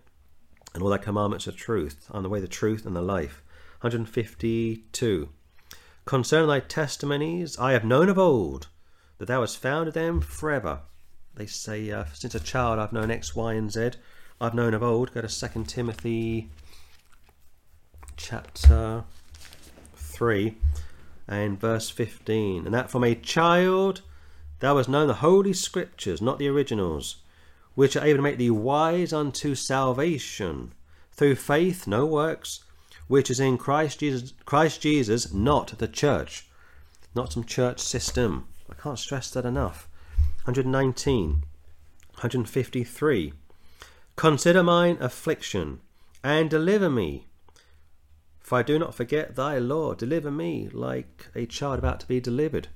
[0.73, 3.43] and all thy commandments are truth, on the way the truth and the life.
[3.81, 5.29] 152.
[6.05, 8.69] Concerning thy testimonies, I have known of old
[9.17, 10.79] that thou hast founded them forever.
[11.35, 13.99] They say, uh, since a child I've known X, Y, and Z.
[14.39, 15.13] I've known of old.
[15.13, 16.51] Go to 2 Timothy
[18.17, 19.03] chapter
[19.95, 20.57] 3
[21.27, 22.65] and verse 15.
[22.65, 24.01] And that from a child
[24.59, 27.17] thou hast known the holy scriptures, not the originals,
[27.75, 30.73] which are able to make thee wise unto salvation
[31.13, 32.63] through faith, no works,
[33.07, 36.47] which is in Christ Jesus, Christ Jesus, not the church,
[37.15, 38.47] not some church system.
[38.69, 39.87] I can't stress that enough.
[40.43, 41.43] 119,
[42.15, 43.33] 153.
[44.15, 45.79] Consider mine affliction
[46.23, 47.27] and deliver me
[48.47, 49.93] for I do not forget thy law.
[49.93, 52.69] Deliver me like a child about to be delivered.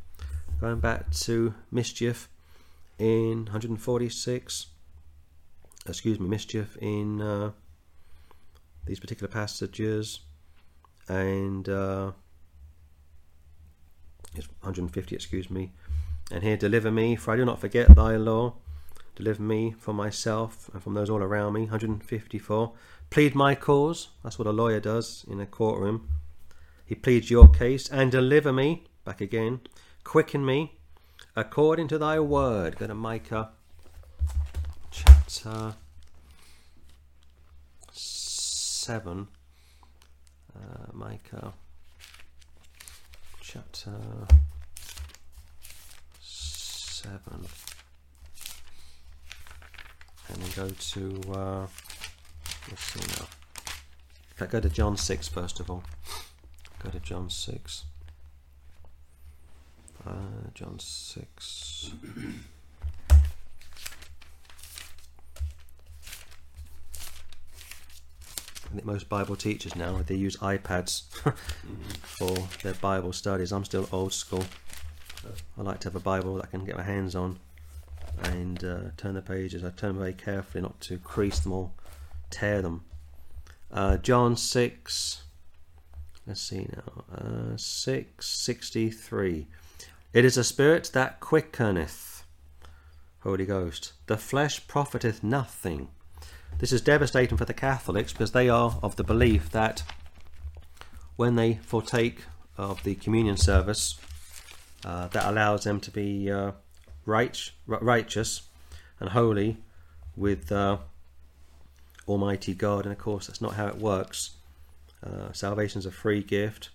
[0.60, 2.28] Going back to mischief
[3.00, 4.66] in 146.
[5.88, 7.52] Excuse me, mischief in uh,
[8.86, 10.20] these particular passages,
[11.08, 12.12] and uh,
[14.36, 15.16] it's 150.
[15.16, 15.72] Excuse me,
[16.34, 18.56] and here deliver me, for I do not forget thy law.
[19.16, 21.62] Deliver me from myself and from those all around me.
[21.62, 22.74] 154.
[23.12, 24.08] Plead my cause.
[24.24, 26.08] That's what a lawyer does in a courtroom.
[26.86, 28.86] He pleads your case and deliver me.
[29.04, 29.60] Back again.
[30.06, 30.80] Quicken me
[31.36, 32.78] according to thy word.
[32.78, 33.50] Go to Micah
[34.92, 35.76] chapter
[37.92, 39.28] 7.
[40.56, 40.60] Uh,
[40.94, 41.52] Micah
[43.42, 43.92] chapter
[46.22, 47.46] 7.
[50.30, 51.68] And then go to, uh,
[52.72, 53.28] let's see now.
[54.32, 55.84] In fact, go to John 6 first of all.
[56.84, 57.84] Go to John 6.
[60.08, 60.12] Uh,
[60.56, 61.92] John 6.
[68.72, 71.04] I think most Bible teachers now they use iPads
[72.02, 73.52] for their Bible studies.
[73.52, 74.46] I'm still old school.
[75.58, 77.38] I like to have a Bible that I can get my hands on
[78.24, 79.64] and uh, turn the pages.
[79.64, 81.72] I turn very carefully not to crease them or
[82.32, 82.84] tear them.
[83.72, 85.24] Uh, John 6,
[86.28, 89.48] let's see now, uh, 663.
[90.14, 92.24] It is a spirit that quickeneth,
[93.20, 93.94] Holy Ghost.
[94.08, 95.90] The flesh profiteth nothing.
[96.60, 99.84] This is devastating for the Catholics because they are of the belief that
[101.16, 102.24] when they partake
[102.58, 104.00] of the communion service,
[104.84, 106.52] uh, that allows them to be uh,
[107.06, 108.42] right, righteous
[109.00, 109.58] and holy
[110.16, 110.78] with uh,
[112.08, 112.86] Almighty God.
[112.86, 114.32] And of course, that's not how it works.
[115.06, 116.70] Uh, Salvation is a free gift,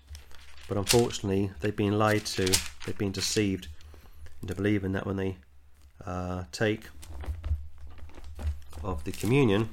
[0.69, 2.47] but unfortunately, they've been lied to,
[2.85, 3.69] they've been deceived
[4.43, 5.37] into believing that when they
[6.05, 6.89] uh, take
[8.83, 9.69] of the communion,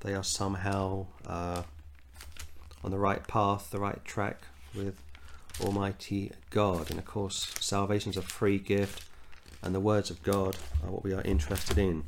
[0.00, 1.62] they are somehow uh,
[2.82, 4.42] on the right path, the right track
[4.74, 4.96] with
[5.60, 6.90] Almighty God.
[6.90, 9.04] And of course, salvation is a free gift,
[9.62, 12.04] and the words of God are what we are interested in.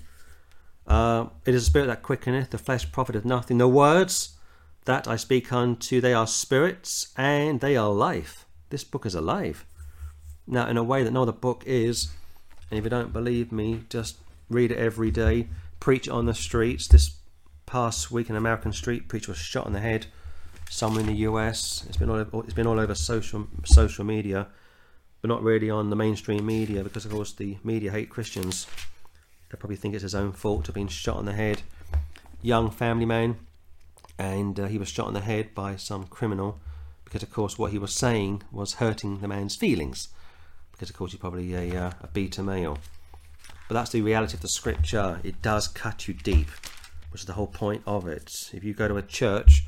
[0.87, 3.59] Uh, it is a spirit that quickeneth, the flesh profiteth nothing.
[3.59, 4.37] The words
[4.85, 8.47] that I speak unto, they are spirits and they are life.
[8.71, 9.65] This book is alive.
[10.47, 12.11] Now, in a way that no other book is,
[12.71, 14.17] and if you don't believe me, just
[14.51, 16.89] read it every day, preach on the streets.
[16.89, 17.17] This
[17.67, 20.07] past week, an American street preacher was shot in the head.
[20.69, 21.85] Somewhere in the US.
[21.87, 24.49] It's been all over, it's been all over social social media,
[25.21, 28.67] but not really on the mainstream media because, of course, the media hate Christians.
[29.53, 31.61] They probably think it's his own fault to being shot in the head.
[32.41, 33.37] Young family man,
[34.19, 36.59] and uh, he was shot in the head by some criminal
[37.05, 40.09] because, of course, what he was saying was hurting the man's feelings
[40.73, 42.79] because, of course, he's probably a, uh, a beta male.
[43.69, 45.21] But that's the reality of the scripture.
[45.23, 46.49] It does cut you deep,
[47.11, 48.51] which is the whole point of it.
[48.55, 49.67] If you go to a church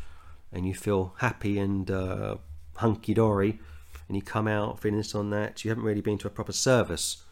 [0.51, 2.37] and you feel happy and uh,
[2.77, 3.61] hunky dory,
[4.09, 6.53] and you come out feeling this on that, you haven't really been to a proper
[6.53, 7.23] service.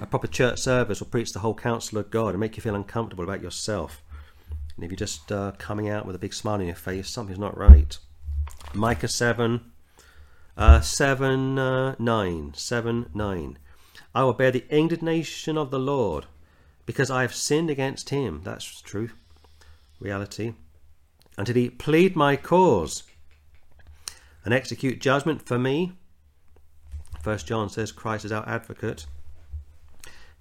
[0.00, 2.74] A proper church service will preach the whole counsel of God and make you feel
[2.74, 4.02] uncomfortable about yourself.
[4.76, 7.38] And if you're just uh, coming out with a big smile on your face, something's
[7.38, 7.96] not right.
[8.72, 9.60] Micah 7,
[10.56, 13.58] uh, 7, uh, 9, 7, 9.
[14.14, 16.26] I will bear the indignation of the Lord
[16.86, 18.42] because I have sinned against him.
[18.44, 19.10] That's true.
[20.00, 20.54] Reality.
[21.36, 23.04] And did he plead my cause
[24.44, 25.92] and execute judgment for me?
[27.22, 29.06] First John says Christ is our advocate.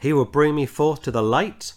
[0.04, 1.76] He will bring me forth to the light,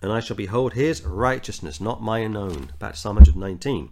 [0.00, 2.70] and I shall behold his righteousness, not mine own.
[2.78, 3.90] Back to Psalm 119.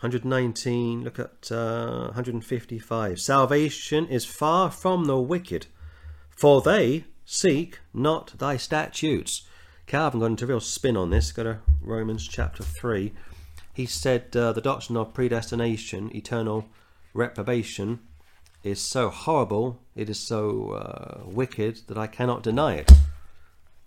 [0.00, 3.20] 119, look at uh, 155.
[3.20, 5.68] Salvation is far from the wicked,
[6.30, 9.46] for they seek not thy statutes.
[9.86, 11.30] Calvin got into a real spin on this.
[11.30, 13.12] Go to Romans chapter 3.
[13.72, 16.66] He said uh, the doctrine of predestination, eternal
[17.14, 18.00] reprobation,
[18.68, 22.92] is so horrible, it is so uh, wicked that I cannot deny it.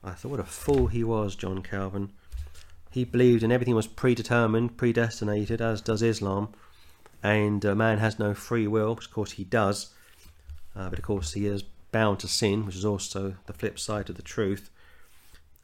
[0.04, 2.12] I thought what a fool he was, John Calvin.
[2.90, 6.50] He believed in everything was predetermined, predestinated, as does Islam,
[7.24, 9.94] and uh, man has no free will, which of course he does,
[10.76, 14.10] uh, but of course he is bound to sin, which is also the flip side
[14.10, 14.70] of the truth.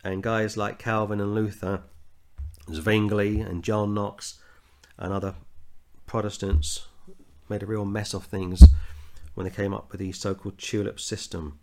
[0.03, 1.81] And guys like Calvin and Luther,
[2.71, 4.39] Zwingli and John Knox,
[4.97, 5.35] and other
[6.05, 6.87] Protestants
[7.49, 8.63] made a real mess of things
[9.37, 11.59] when they came up with the so called tulip system.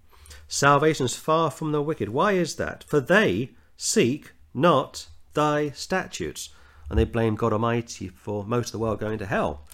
[0.46, 2.08] Salvation is far from the wicked.
[2.08, 2.84] Why is that?
[2.84, 6.50] For they seek not thy statutes.
[6.88, 9.66] And they blame God Almighty for most of the world going to hell.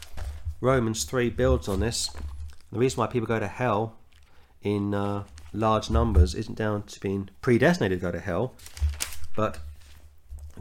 [0.62, 2.08] Romans 3 builds on this.
[2.72, 3.98] The reason why people go to hell
[4.62, 8.54] in uh, large numbers isn't down to being predestinated to go to hell,
[9.36, 9.58] but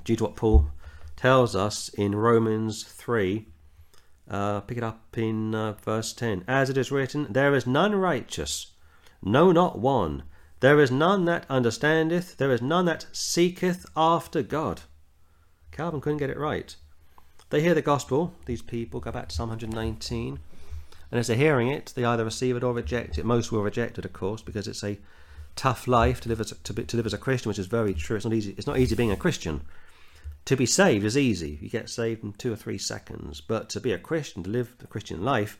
[0.03, 0.71] due to what Paul
[1.15, 3.45] tells us in Romans 3,
[4.29, 6.43] uh, pick it up in uh, verse 10.
[6.47, 8.67] As it is written, There is none righteous,
[9.21, 10.23] no, not one.
[10.59, 14.81] There is none that understandeth, there is none that seeketh after God.
[15.71, 16.75] Calvin couldn't get it right.
[17.49, 20.39] They hear the gospel, these people, go back to Psalm 119,
[21.11, 23.25] and as they're hearing it, they either receive it or reject it.
[23.25, 24.99] Most will reject it, of course, because it's a
[25.55, 28.15] tough life to live as to, to live as a Christian, which is very true.
[28.15, 28.53] It's not easy.
[28.57, 29.61] It's not easy being a Christian.
[30.45, 31.59] To be saved is easy.
[31.61, 33.41] You get saved in two or three seconds.
[33.41, 35.59] But to be a Christian, to live the Christian life,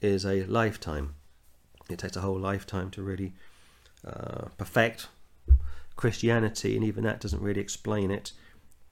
[0.00, 1.14] is a lifetime.
[1.88, 3.32] It takes a whole lifetime to really
[4.06, 5.08] uh, perfect
[5.96, 8.32] Christianity, and even that doesn't really explain it,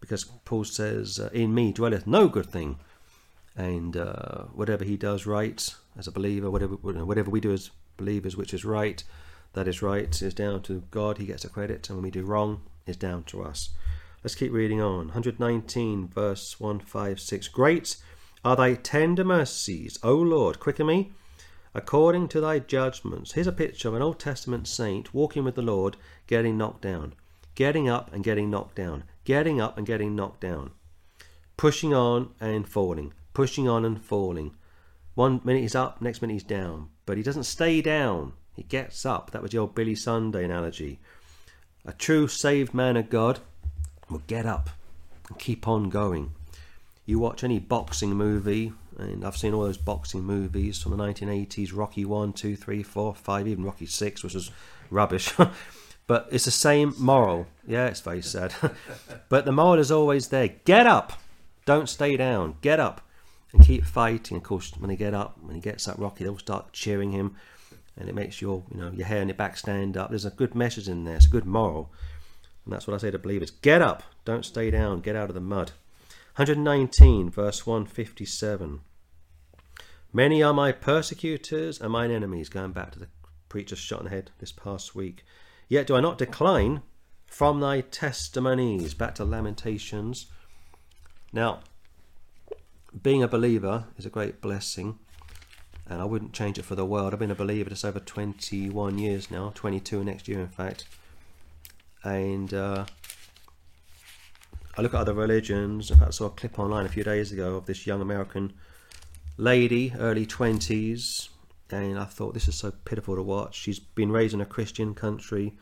[0.01, 2.77] because Paul says, uh, "In me dwelleth no good thing."
[3.59, 8.37] and uh, whatever he does right as a believer, whatever whatever we do as believers,
[8.37, 9.03] which is right,
[9.55, 11.19] that is right, is down to God.
[11.19, 13.71] He gets the credit, and when we do wrong, is down to us.
[14.23, 15.07] Let's keep reading on.
[15.07, 17.49] 119, verse 156.
[17.49, 17.97] Great
[18.45, 21.13] are thy tender mercies, O Lord, quicken me
[21.75, 23.33] according to thy judgments.
[23.33, 25.97] Here's a picture of an Old Testament saint walking with the Lord,
[26.27, 27.15] getting knocked down,
[27.55, 30.71] getting up and getting knocked down, getting up and getting knocked down,
[31.57, 34.53] pushing on and falling pushing on and falling.
[35.15, 36.89] One minute he's up, next minute he's down.
[37.07, 38.33] But he doesn't stay down.
[38.57, 39.31] He gets up.
[39.31, 40.99] That was old Billy Sunday analogy.
[41.85, 43.39] A true saved man of God
[44.11, 44.71] will get up
[45.29, 46.33] and keep on going.
[47.07, 51.75] You watch any boxing movie, and I've seen all those boxing movies from the 1980s
[51.75, 54.51] Rocky 1, 2, 3, 4, 5, even Rocky 6, which was
[54.91, 55.33] rubbish.
[56.07, 57.47] but it's the same moral.
[57.67, 58.55] Yeah, it's very sad.
[59.29, 61.15] but the moral is always there get up,
[61.65, 63.01] don't stay down, get up
[63.53, 64.37] and keep fighting.
[64.37, 67.37] Of course, when he get up, when he gets up, Rocky, they'll start cheering him,
[67.97, 70.11] and it makes your you know your hair and your back stand up.
[70.11, 71.17] There's a good message in there.
[71.17, 71.91] It's a good moral,
[72.69, 75.35] and that's what I say to believers: get up, don't stay down, get out of
[75.35, 75.73] the mud.
[76.37, 78.81] 119 verse 157.
[80.13, 82.51] Many are my persecutors and mine enemies.
[82.51, 83.09] Going back to the
[83.49, 85.25] preacher shot in the head this past week.
[85.67, 86.83] Yet do I not decline
[87.27, 88.93] from thy testimonies.
[88.93, 90.27] Back to Lamentations.
[91.33, 91.61] Now,
[93.03, 94.99] being a believer is a great blessing,
[95.89, 97.15] and I wouldn't change it for the world.
[97.15, 100.87] I've been a believer just over 21 years now, 22 next year, in fact.
[102.17, 102.85] And uh,
[104.77, 105.91] I look at other religions.
[105.91, 108.53] In fact, I saw a clip online a few days ago of this young American
[109.37, 111.29] lady, early 20s,
[111.71, 113.55] and I thought this is so pitiful to watch.
[113.57, 115.55] She's been raised in a Christian country,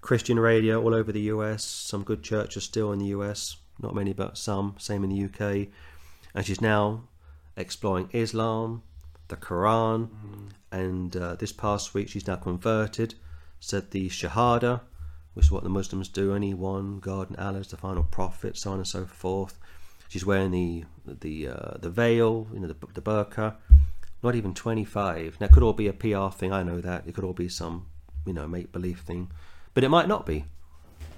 [0.00, 4.12] Christian radio all over the US, some good churches still in the US, not many,
[4.12, 5.68] but some, same in the UK
[6.34, 7.04] and she's now
[7.56, 8.82] exploring Islam,
[9.28, 10.50] the Quran, mm.
[10.72, 13.14] and uh, this past week she's now converted,
[13.60, 14.80] said the Shahada,
[15.34, 18.56] which is what the Muslims do, only one God and Allah is the final prophet,
[18.56, 19.58] so on and so forth.
[20.08, 23.56] She's wearing the the uh, the veil, you know, the, the burqa.
[24.22, 25.38] Not even 25.
[25.38, 26.50] Now, it could all be a PR thing.
[26.50, 27.06] I know that.
[27.06, 27.88] It could all be some,
[28.24, 29.30] you know, make believe thing,
[29.74, 30.46] but it might not be.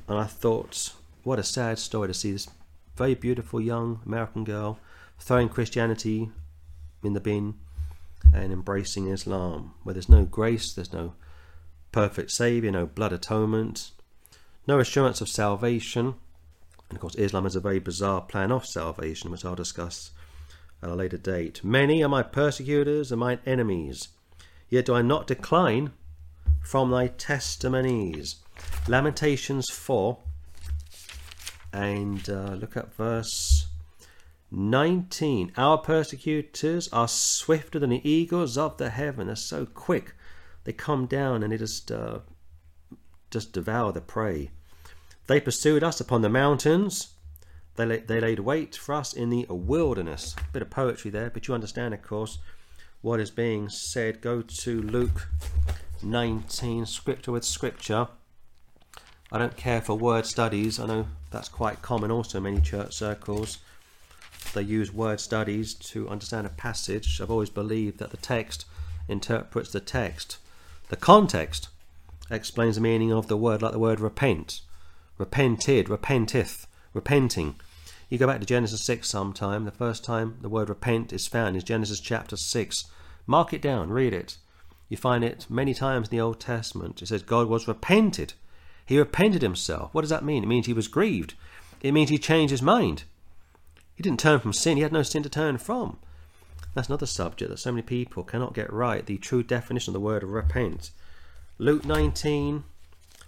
[0.08, 0.92] And I thought,
[1.22, 2.48] what a sad story to see this
[2.96, 4.78] very beautiful young American girl
[5.18, 6.30] throwing Christianity
[7.02, 7.54] in the bin
[8.34, 11.14] and embracing Islam, where there's no grace, there's no
[11.92, 13.90] perfect Saviour, no blood atonement,
[14.66, 16.14] no assurance of salvation.
[16.88, 20.10] And of course, Islam has a very bizarre plan of salvation, which I'll discuss
[20.82, 21.64] at a later date.
[21.64, 24.08] Many are my persecutors and mine enemies,
[24.68, 25.92] yet do I not decline
[26.62, 28.36] from thy testimonies.
[28.88, 30.18] Lamentations 4,
[31.72, 33.66] and uh, look at verse
[34.50, 35.52] 19.
[35.56, 39.26] Our persecutors are swifter than the eagles of the heaven.
[39.26, 40.14] They're so quick.
[40.64, 42.20] They come down and they just, uh,
[43.30, 44.50] just devour the prey.
[45.26, 47.14] They pursued us upon the mountains.
[47.76, 50.34] They, la- they laid wait for us in the wilderness.
[50.38, 52.38] A bit of poetry there, but you understand, of course,
[53.02, 54.20] what is being said.
[54.20, 55.28] Go to Luke
[56.02, 58.08] 19, scripture with scripture.
[59.32, 60.78] I don't care for word studies.
[60.78, 63.58] I know that's quite common also in many church circles
[64.56, 68.64] they use word studies to understand a passage, I've always believed that the text
[69.06, 70.38] interprets the text.
[70.88, 71.68] The context
[72.30, 74.62] explains the meaning of the word, like the word repent,
[75.18, 77.56] repented, repenteth, repenting.
[78.08, 81.56] You go back to Genesis 6 sometime, the first time the word repent is found
[81.56, 82.84] is Genesis chapter 6.
[83.26, 84.38] Mark it down, read it.
[84.88, 87.02] You find it many times in the Old Testament.
[87.02, 88.34] It says God was repented.
[88.84, 89.92] He repented himself.
[89.92, 90.44] What does that mean?
[90.44, 91.34] It means he was grieved.
[91.82, 93.02] It means he changed his mind.
[93.96, 95.98] He didn't turn from sin, he had no sin to turn from.
[96.74, 100.00] That's another subject that so many people cannot get right the true definition of the
[100.00, 100.90] word repent.
[101.58, 102.64] Luke 19,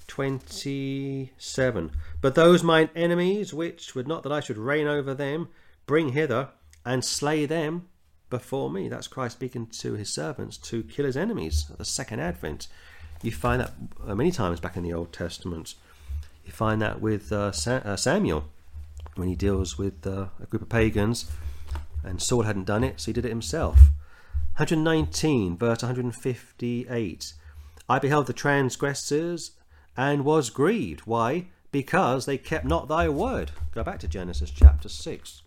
[0.09, 1.93] 27.
[2.21, 5.49] But those mine enemies, which would not that I should reign over them,
[5.87, 6.49] bring hither
[6.85, 7.89] and slay them
[8.31, 8.89] before me.
[8.89, 12.67] That's Christ speaking to his servants to kill his enemies at the second advent.
[13.23, 13.73] You find that
[14.07, 15.75] uh, many times back in the Old Testament.
[16.45, 18.49] You find that with uh, uh, Samuel
[19.17, 21.31] when he deals with uh, a group of pagans,
[22.05, 23.77] and Saul hadn't done it, so he did it himself.
[24.57, 27.33] 119, verse 158.
[27.89, 29.53] I beheld the transgressors
[29.99, 31.01] and was grieved.
[31.01, 31.47] Why?
[31.73, 33.51] Because they kept not thy word.
[33.75, 35.43] Go back to Genesis chapter 6.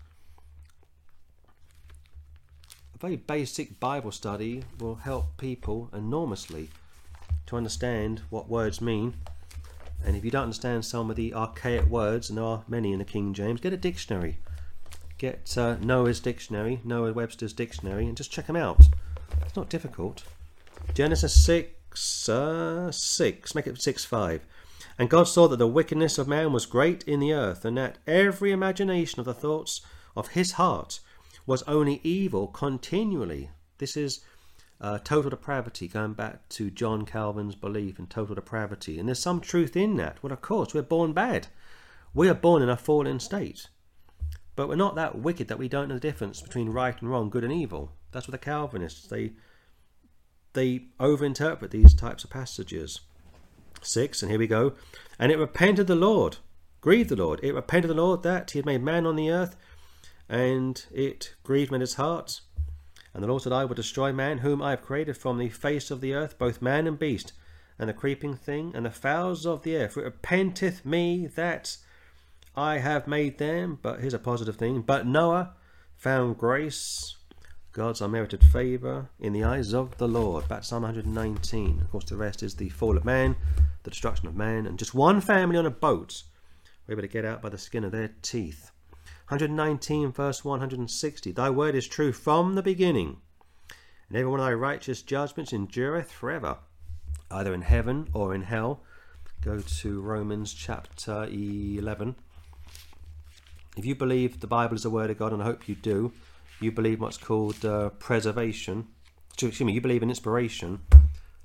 [2.94, 6.70] A very basic Bible study will help people enormously
[7.46, 9.14] to understand what words mean.
[10.04, 13.00] And if you don't understand some of the archaic words, and there are many in
[13.00, 14.38] the King James, get a dictionary.
[15.18, 18.82] Get uh, Noah's dictionary, Noah Webster's dictionary, and just check them out.
[19.46, 20.24] It's not difficult.
[20.94, 21.70] Genesis 6
[22.30, 24.46] uh, 6, make it 6 5.
[24.98, 27.98] And God saw that the wickedness of man was great in the earth, and that
[28.06, 29.82] every imagination of the thoughts
[30.16, 31.00] of his heart
[31.46, 33.50] was only evil continually.
[33.78, 34.22] This is
[34.80, 39.00] uh, total depravity, going back to John Calvin's belief in total depravity.
[39.00, 40.22] And there's some truth in that.
[40.22, 41.48] Well, of course, we're born bad.
[42.14, 43.68] We are born in a fallen state.
[44.56, 47.30] But we're not that wicked that we don't know the difference between right and wrong,
[47.30, 47.92] good and evil.
[48.12, 49.34] That's what the Calvinists, they
[50.54, 53.02] they overinterpret these types of passages.
[53.82, 54.74] Six, and here we go.
[55.18, 56.38] And it repented the Lord,
[56.82, 57.40] grieved the Lord.
[57.44, 59.56] It repented the Lord that he had made man on the earth,
[60.30, 62.42] and it grieved men's hearts.
[63.14, 65.92] And the Lord said, I will destroy man, whom I have created from the face
[65.92, 67.34] of the earth, both man and beast,
[67.78, 69.90] and the creeping thing, and the fowls of the air.
[69.90, 71.78] For it repenteth me that
[72.56, 73.80] I have made them.
[73.82, 74.82] But here's a positive thing.
[74.82, 75.56] But Noah
[75.98, 77.18] found grace
[77.74, 80.46] God's unmerited favour in the eyes of the Lord.
[80.50, 81.80] Back Psalm 119.
[81.80, 83.38] Of course, the rest is the fall of man,
[83.84, 86.24] the destruction of man, and just one family on a boat
[86.86, 88.72] were able to get out by the skin of their teeth.
[89.30, 91.32] 119, verse 160.
[91.32, 93.22] Thy word is true from the beginning,
[94.10, 96.58] and every one of thy righteous judgments endureth forever,
[97.30, 98.82] either in heaven or in hell.
[99.40, 102.16] Go to Romans chapter 11.
[103.78, 106.12] If you believe the Bible is the word of God, and I hope you do,
[106.62, 108.88] you believe what's called uh, preservation.
[109.34, 110.82] Excuse me, you believe in inspiration,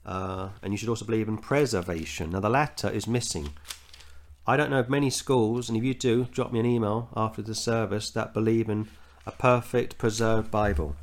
[0.04, 2.30] uh, and you should also believe in preservation.
[2.30, 3.50] Now, the latter is missing.
[4.46, 7.42] I don't know of many schools, and if you do, drop me an email after
[7.42, 8.88] the service that believe in
[9.24, 10.94] a perfect preserved Bible.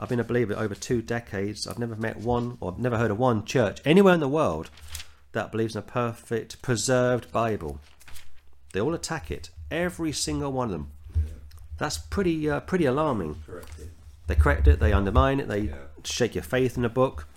[0.00, 1.66] I've been a believer over two decades.
[1.66, 4.70] I've never met one, or never heard of one church anywhere in the world
[5.32, 7.78] that believes in a perfect preserved Bible.
[8.72, 10.92] They all attack it, every single one of them.
[11.78, 13.42] That's pretty uh, pretty alarming.
[13.46, 13.90] Correct it.
[14.26, 15.74] They correct it, they undermine it, they Yeah.
[16.04, 17.28] shake your faith in the book.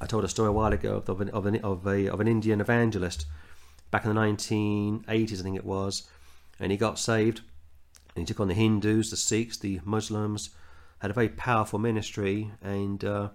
[0.00, 2.28] I told a story a while ago of an, of an, of a, of an
[2.28, 3.26] Indian evangelist
[3.90, 6.04] back in the 1980s, I think it was,
[6.60, 7.40] and he got saved.
[8.14, 10.50] And he took on the Hindus, the Sikhs, the Muslims,
[11.00, 13.28] had a very powerful ministry, and uh,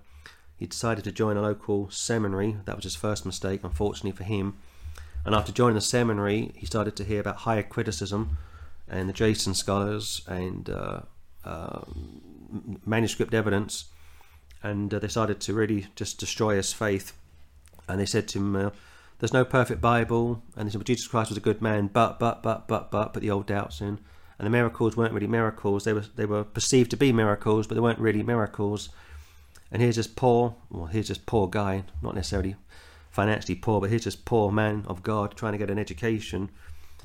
[0.58, 2.58] he decided to join a local seminary.
[2.66, 4.58] That was his first mistake, unfortunately for him.
[5.24, 8.38] And after joining the seminary, he started to hear about higher criticism
[8.92, 11.02] and the Jason scholars and uh,
[11.46, 11.82] uh,
[12.86, 13.86] manuscript evidence,
[14.62, 17.14] and uh, they started to really just destroy his faith.
[17.88, 18.72] And they said to him,
[19.20, 22.20] "There's no perfect Bible," and they said, "Well, Jesus Christ was a good man, but,
[22.20, 24.00] but, but, but, but, put the old doubts in."
[24.38, 27.76] And the miracles weren't really miracles; they were they were perceived to be miracles, but
[27.76, 28.90] they weren't really miracles.
[29.72, 32.58] And here's this poor, well, here's this poor guy, not necessarily
[33.10, 36.50] financially poor, but here's this poor man of God trying to get an education,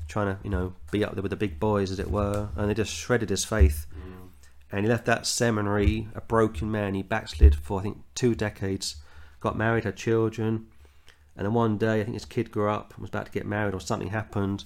[0.07, 2.69] trying to, you know, be up there with the big boys, as it were, and
[2.69, 3.85] they just shredded his faith.
[4.71, 6.93] And he left that seminary a broken man.
[6.93, 8.97] He backslid for, I think, two decades,
[9.39, 10.67] got married, had children,
[11.37, 13.45] and then one day, I think his kid grew up and was about to get
[13.45, 14.65] married, or something happened,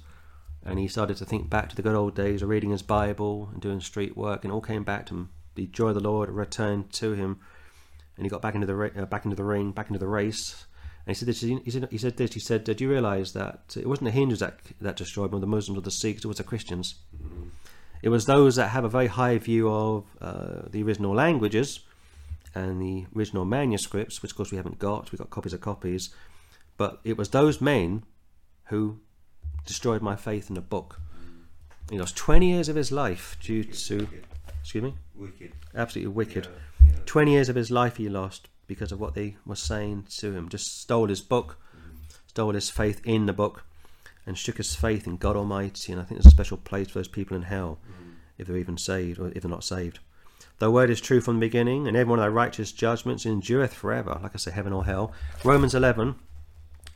[0.65, 3.49] and he started to think back to the good old days of reading his Bible
[3.51, 5.29] and doing street work, and all came back to him.
[5.55, 7.39] The joy of the Lord returned to him,
[8.15, 10.65] and he got back into the uh, back into the ring, back into the race.
[11.05, 11.41] And he said this.
[11.41, 12.33] He said, he said this.
[12.33, 15.47] He said, "Do you realise that it wasn't the Hindus that that destroyed or the
[15.47, 16.23] Muslims, or the Sikhs?
[16.23, 16.95] It was the Christians.
[18.03, 21.81] It was those that have a very high view of uh, the original languages
[22.55, 25.11] and the original manuscripts, which of course we haven't got.
[25.11, 26.09] We've got copies of copies,
[26.77, 28.03] but it was those men
[28.65, 28.99] who
[29.65, 30.99] destroyed my faith in the book.
[31.89, 34.07] He lost 20 years of his life due to,
[34.61, 35.51] excuse me, Wicked.
[35.75, 36.47] absolutely wicked.
[36.81, 36.99] Yeah, yeah.
[37.05, 40.47] 20 years of his life he lost because of what they were saying to him.
[40.49, 41.57] Just stole his book,
[42.27, 43.65] stole his faith in the book,
[44.25, 45.91] and shook his faith in God Almighty.
[45.91, 47.79] And I think there's a special place for those people in hell
[48.37, 49.99] if they're even saved or if they're not saved.
[50.59, 53.73] Thy word is true from the beginning, and every one of thy righteous judgments endureth
[53.73, 54.19] forever.
[54.21, 55.11] Like I say, heaven or hell.
[55.43, 56.15] Romans 11,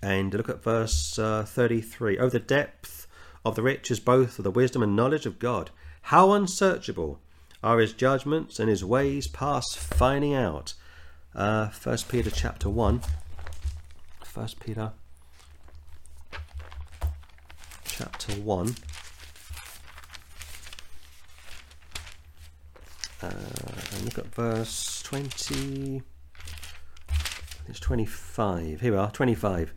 [0.01, 2.19] And look at verse uh, 33.
[2.19, 3.07] Oh, the depth
[3.43, 5.71] of the riches both of the wisdom and knowledge of God.
[6.03, 7.19] How unsearchable
[7.63, 10.75] are his judgments and his ways past finding out.
[11.35, 13.01] Uh, First Peter chapter 1.
[14.23, 14.93] First Peter
[17.83, 18.75] chapter 1.
[23.21, 26.01] Uh, and look at verse 20.
[27.67, 28.79] It's 25.
[28.79, 29.73] Here we are, 25.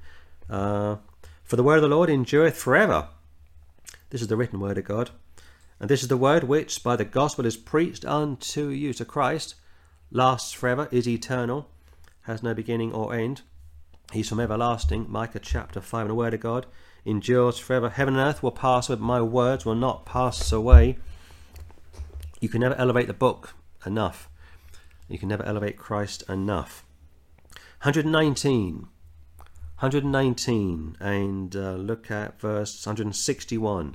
[0.48, 0.96] Uh,
[1.42, 3.08] For the word of the Lord endureth forever.
[4.10, 5.10] This is the written word of God.
[5.80, 8.92] And this is the word which by the gospel is preached unto you.
[8.92, 9.56] So Christ
[10.10, 11.68] lasts forever, is eternal,
[12.22, 13.42] has no beginning or end.
[14.12, 15.06] He's from everlasting.
[15.08, 16.02] Micah chapter 5.
[16.02, 16.66] And the word of God
[17.04, 17.90] endures forever.
[17.90, 20.98] Heaven and earth will pass, but my words will not pass away.
[22.40, 23.54] You can never elevate the book
[23.84, 24.28] enough.
[25.08, 26.84] You can never elevate Christ enough.
[27.82, 28.88] 119.
[29.80, 30.96] 119.
[31.00, 33.94] And uh, look at verse 161.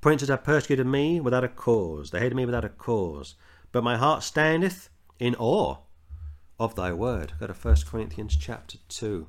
[0.00, 2.10] Princes have persecuted me without a cause.
[2.10, 3.34] They hated me without a cause.
[3.72, 4.88] But my heart standeth
[5.18, 5.76] in awe
[6.58, 7.32] of thy word.
[7.38, 9.26] Go to 1 Corinthians chapter 2.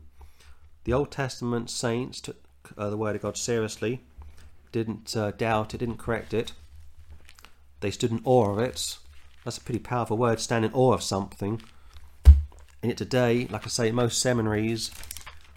[0.84, 2.38] The Old Testament saints took
[2.78, 4.02] uh, the word of God seriously,
[4.72, 6.54] didn't uh, doubt it, didn't correct it.
[7.80, 8.98] They stood in awe of it.
[9.44, 11.62] That's a pretty powerful word, stand in awe of something.
[12.26, 14.92] And yet today, like I say, most seminaries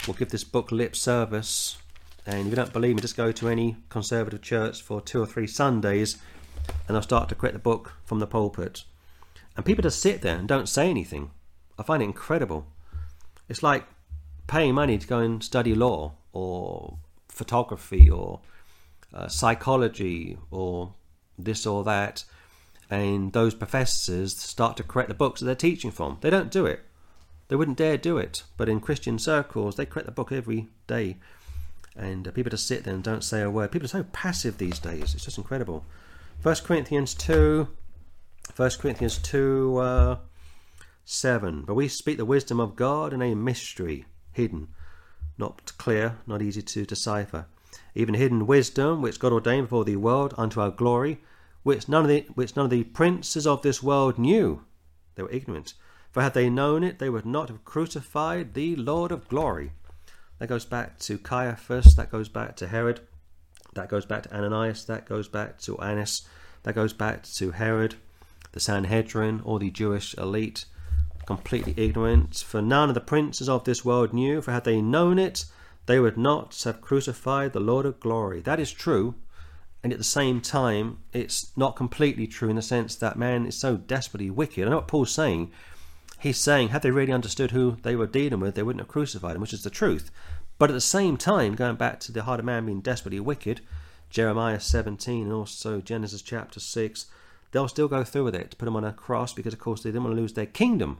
[0.07, 1.77] will give this book lip service.
[2.25, 5.25] And if you don't believe me, just go to any conservative church for two or
[5.25, 6.17] three Sundays
[6.87, 8.83] and they'll start to correct the book from the pulpit.
[9.55, 11.31] And people just sit there and don't say anything.
[11.77, 12.67] I find it incredible.
[13.49, 13.85] It's like
[14.47, 16.97] paying money to go and study law or
[17.27, 18.39] photography or
[19.13, 20.93] uh, psychology or
[21.37, 22.23] this or that,
[22.89, 26.17] and those professors start to correct the books that they're teaching from.
[26.21, 26.81] They don't do it.
[27.47, 28.43] They wouldn't dare do it.
[28.57, 31.17] But in Christian circles, they correct the book every day.
[31.95, 33.71] And uh, people just sit there and don't say a word.
[33.71, 35.13] People are so passive these days.
[35.13, 35.85] It's just incredible.
[36.39, 37.67] First Corinthians 2,
[38.53, 40.17] First Corinthians 2, uh,
[41.05, 41.63] 7.
[41.63, 44.67] But we speak the wisdom of God in a mystery, hidden,
[45.37, 47.45] not clear, not easy to decipher.
[47.95, 51.21] Even hidden wisdom, which God ordained before the world unto our glory,
[51.63, 54.63] which none of the which none of the princes of this world knew.
[55.15, 55.73] They were ignorant.
[56.11, 59.71] For had they known it, they would not have crucified the Lord of glory.
[60.39, 62.99] That goes back to Caiaphas, that goes back to Herod,
[63.75, 66.27] that goes back to Ananias, that goes back to Annas,
[66.63, 67.95] that goes back to Herod,
[68.51, 70.65] the Sanhedrin, or the Jewish elite,
[71.25, 72.37] completely ignorant.
[72.37, 75.45] For none of the princes of this world knew, for had they known it,
[75.85, 78.41] they would not have crucified the Lord of glory.
[78.41, 79.15] That is true,
[79.83, 83.57] and at the same time, it's not completely true in the sense that man is
[83.57, 84.67] so desperately wicked.
[84.67, 85.51] I know what Paul's saying.
[86.19, 89.35] He's saying, had they really understood who they were dealing with, they wouldn't have crucified
[89.35, 90.11] him, which is the truth.
[90.59, 93.61] But at the same time, going back to the heart of man being desperately wicked,
[94.11, 97.07] Jeremiah 17 and also Genesis chapter 6,
[97.51, 99.83] they'll still go through with it to put him on a cross because, of course,
[99.83, 100.99] they didn't want to lose their kingdom.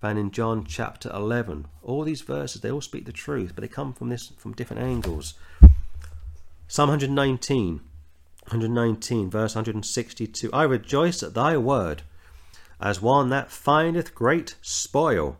[0.00, 1.66] Found in John chapter 11.
[1.82, 4.82] All these verses, they all speak the truth, but they come from this from different
[4.82, 5.34] angles.
[6.68, 7.80] Psalm 119.
[8.48, 10.48] 119, verse 162.
[10.52, 12.02] I rejoice at thy word,
[12.80, 15.36] as one that findeth great spoil.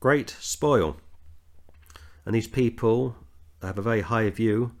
[0.00, 0.96] Great spoil.
[2.24, 3.16] And these people
[3.60, 4.72] have a very high view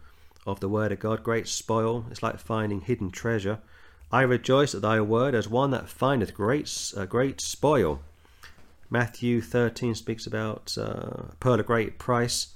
[0.46, 1.22] of the word of God.
[1.22, 2.06] Great spoil.
[2.10, 3.58] It's like finding hidden treasure.
[4.12, 8.00] I rejoice at thy word, as one that findeth great, uh, great spoil.
[8.88, 12.54] Matthew 13 speaks about uh, pearl of great price.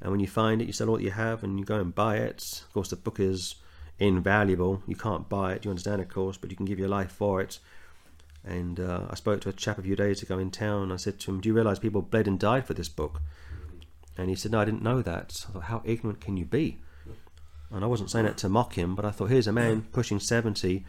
[0.00, 1.94] And when you find it, you sell all that you have and you go and
[1.94, 2.62] buy it.
[2.66, 3.56] Of course, the book is
[3.98, 4.82] invaluable.
[4.86, 7.42] You can't buy it, you understand, of course, but you can give your life for
[7.42, 7.58] it.
[8.44, 10.90] And uh, I spoke to a chap a few days ago in town.
[10.90, 13.20] I said to him, Do you realize people bled and died for this book?
[14.16, 15.44] And he said, No, I didn't know that.
[15.48, 16.78] I thought, How ignorant can you be?
[17.70, 20.20] And I wasn't saying that to mock him, but I thought, Here's a man pushing
[20.20, 20.84] 70,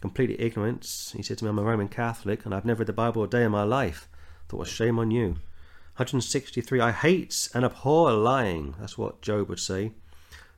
[0.00, 1.12] completely ignorant.
[1.16, 3.28] He said to me, I'm a Roman Catholic and I've never read the Bible a
[3.28, 4.08] day in my life.
[4.12, 5.36] I thought, Well, shame on you.
[5.96, 8.74] 163, I hate and abhor lying.
[8.80, 9.92] That's what Job would say.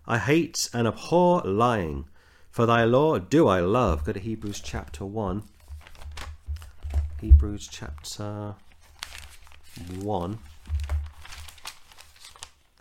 [0.07, 2.07] I hate and abhor lying.
[2.51, 4.05] For thy law do I love.
[4.05, 5.43] Go to Hebrews chapter 1.
[7.21, 8.55] Hebrews chapter
[10.01, 10.39] 1.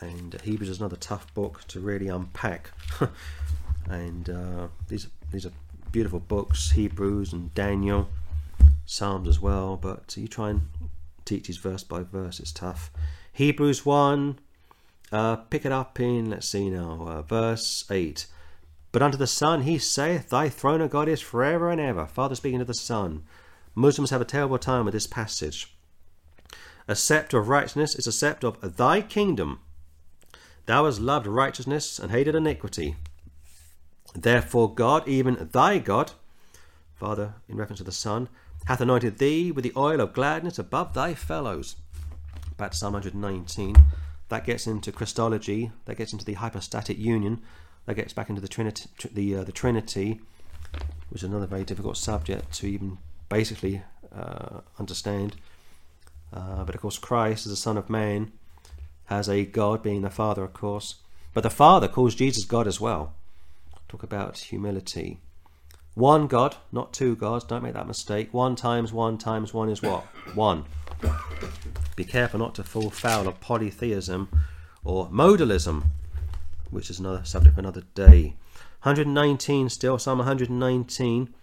[0.02, 2.72] And Hebrews is another tough book to really unpack.
[3.90, 5.52] and uh, these, these are
[5.92, 8.10] beautiful books Hebrews and Daniel,
[8.86, 9.78] Psalms as well.
[9.78, 10.68] But you try and
[11.24, 12.92] teach these verse by verse, it's tough.
[13.34, 14.40] Hebrews 1
[15.12, 18.28] uh, pick it up in, let's see now, uh, verse 8.
[18.92, 22.06] But unto the Son he saith, Thy throne, O God, is forever and ever.
[22.06, 23.24] Father speaking to the Son.
[23.74, 25.76] Muslims have a terrible time with this passage.
[26.88, 29.60] A scepter of righteousness is a scepter of thy kingdom.
[30.66, 32.96] Thou hast loved righteousness and hated iniquity.
[34.16, 36.14] Therefore, God, even thy God,
[36.96, 38.30] Father, in reference to the Son,
[38.66, 41.76] hath anointed thee with the oil of gladness above thy fellows.
[42.58, 43.76] Back to Psalm 119.
[44.30, 45.72] That gets into Christology.
[45.86, 47.42] That gets into the hypostatic union.
[47.86, 50.22] That gets back into the Trinity, the uh, the Trinity,
[51.10, 52.98] which is another very difficult subject to even
[53.30, 53.84] basically
[54.16, 55.36] uh, understand.
[56.34, 58.32] Uh, but of course, Christ, as the Son of Man,
[59.06, 60.96] has a God, being the Father, of course.
[61.34, 63.14] But the Father calls Jesus God as well.
[63.88, 65.20] Talk about humility.
[65.94, 68.34] One God, not two gods, don't make that mistake.
[68.34, 70.04] One times one times one is what?
[70.34, 70.66] One.
[71.96, 74.30] Be careful not to fall foul of polytheism
[74.84, 75.86] or modalism,
[76.70, 78.36] which is another subject for another day.
[78.84, 81.34] 119 still, Psalm 119.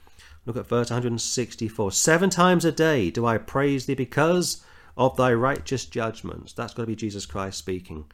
[0.45, 1.93] Look at verse 164.
[1.93, 4.63] Seven times a day do I praise thee because
[4.97, 6.53] of thy righteous judgments.
[6.53, 8.05] That's got to be Jesus Christ speaking.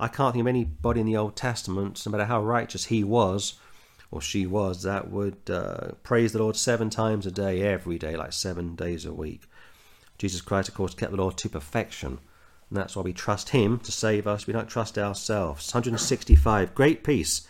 [0.00, 3.54] I can't think of anybody in the Old Testament, no matter how righteous he was
[4.10, 8.16] or she was, that would uh, praise the Lord seven times a day, every day,
[8.16, 9.42] like seven days a week.
[10.16, 12.18] Jesus Christ, of course, kept the law to perfection.
[12.70, 14.46] And that's why we trust him to save us.
[14.46, 15.72] We don't trust ourselves.
[15.72, 16.74] 165.
[16.74, 17.46] Great peace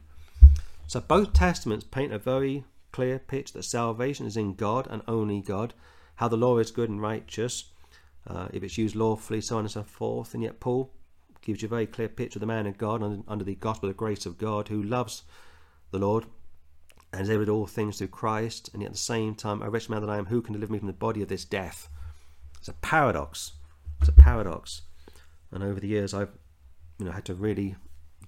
[0.93, 5.41] So both testaments paint a very clear picture that salvation is in God and only
[5.41, 5.73] God,
[6.17, 7.65] how the law is good and righteous,
[8.27, 10.35] uh, if it's used lawfully, so on and so forth.
[10.35, 10.93] And yet Paul
[11.41, 13.95] gives you a very clear picture of the man of God under, the gospel of
[13.95, 15.23] the grace of God who loves
[15.93, 16.27] the Lord
[17.11, 19.63] and is able to do all things through Christ, and yet at the same time,
[19.63, 21.47] a wretched man that I am, who can deliver me from the body of this
[21.47, 21.89] death?
[22.59, 23.53] It's a paradox.
[24.01, 24.83] It's a paradox.
[25.53, 26.33] And over the years, I've
[26.99, 27.77] you know had to really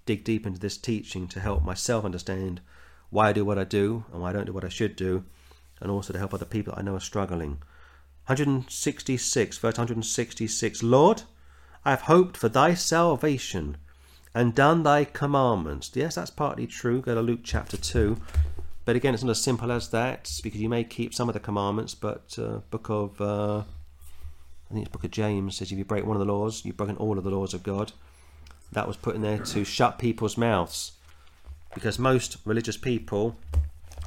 [0.07, 2.61] dig deep into this teaching to help myself understand
[3.11, 5.24] why I do what I do and why I don't do what I should do,
[5.80, 7.59] and also to help other people I know are struggling.
[8.26, 11.22] 166, verse 166 Lord,
[11.84, 13.76] I have hoped for thy salvation
[14.34, 15.90] and done thy commandments.
[15.94, 17.00] Yes, that's partly true.
[17.00, 18.16] Go to Luke chapter 2.
[18.84, 21.40] But again, it's not as simple as that because you may keep some of the
[21.40, 25.84] commandments, but uh, book of, uh, I think it's book of James says if you
[25.84, 27.92] break one of the laws, you've broken all of the laws of God
[28.75, 30.93] that was put in there to shut people's mouths.
[31.75, 33.37] Because most religious people,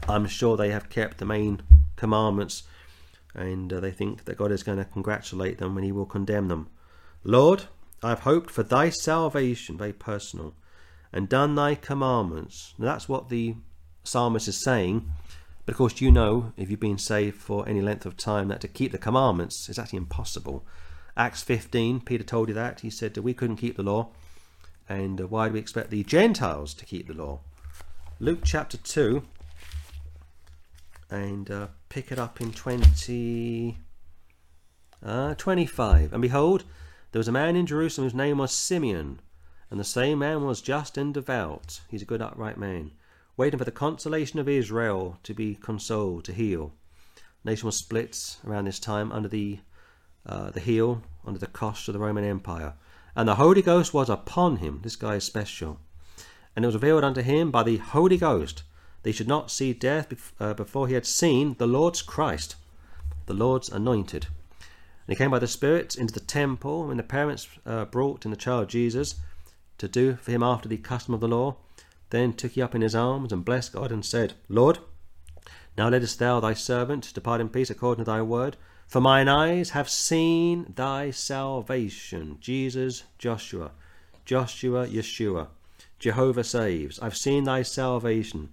[0.08, 1.62] I'm sure they have kept the main
[1.96, 2.64] commandments
[3.34, 6.48] and uh, they think that God is going to congratulate them when He will condemn
[6.48, 6.70] them.
[7.24, 7.66] Lord,
[8.02, 10.54] I have hoped for thy salvation, very personal,
[11.12, 12.74] and done thy commandments.
[12.78, 13.56] Now, that's what the
[14.04, 15.12] psalmist is saying.
[15.66, 18.62] But of course, you know, if you've been saved for any length of time, that
[18.62, 20.66] to keep the commandments is actually impossible.
[21.16, 22.82] Acts 15, Peter told you that.
[22.82, 24.10] He said that we couldn't keep the law.
[24.90, 27.42] And uh, why do we expect the Gentiles to keep the law?
[28.20, 29.22] Luke chapter 2,
[31.10, 33.78] and uh, pick it up in 20,
[35.06, 36.14] uh, 25.
[36.14, 36.64] And behold,
[37.12, 39.20] there was a man in Jerusalem whose name was Simeon,
[39.70, 41.82] and the same man was just and devout.
[41.90, 42.92] He's a good, upright man,
[43.36, 46.74] waiting for the consolation of Israel to be consoled, to heal.
[47.44, 49.60] The nation was split around this time under the
[50.26, 52.74] uh, the heel, under the cost of the Roman Empire.
[53.18, 54.82] And the Holy Ghost was upon him.
[54.84, 55.80] This guy is special.
[56.56, 58.62] And it was revealed unto him by the Holy Ghost
[59.02, 62.58] that he should not see death uh, before he had seen the Lord's Christ,
[63.26, 64.28] the Lord's anointed.
[64.60, 68.30] And he came by the Spirit into the temple when the parents uh, brought in
[68.30, 69.16] the child Jesus
[69.80, 71.56] to do for him after the custom of the law.
[72.12, 74.78] Then took he up in his arms and blessed God and said, Lord,
[75.76, 78.58] now lettest thou thy servant depart in peace according to thy word.
[78.88, 82.38] For mine eyes have seen thy salvation.
[82.40, 83.72] Jesus, Joshua,
[84.24, 85.48] Joshua, Yeshua.
[86.00, 86.98] Jehovah saves.
[87.00, 88.50] I've seen thy salvation,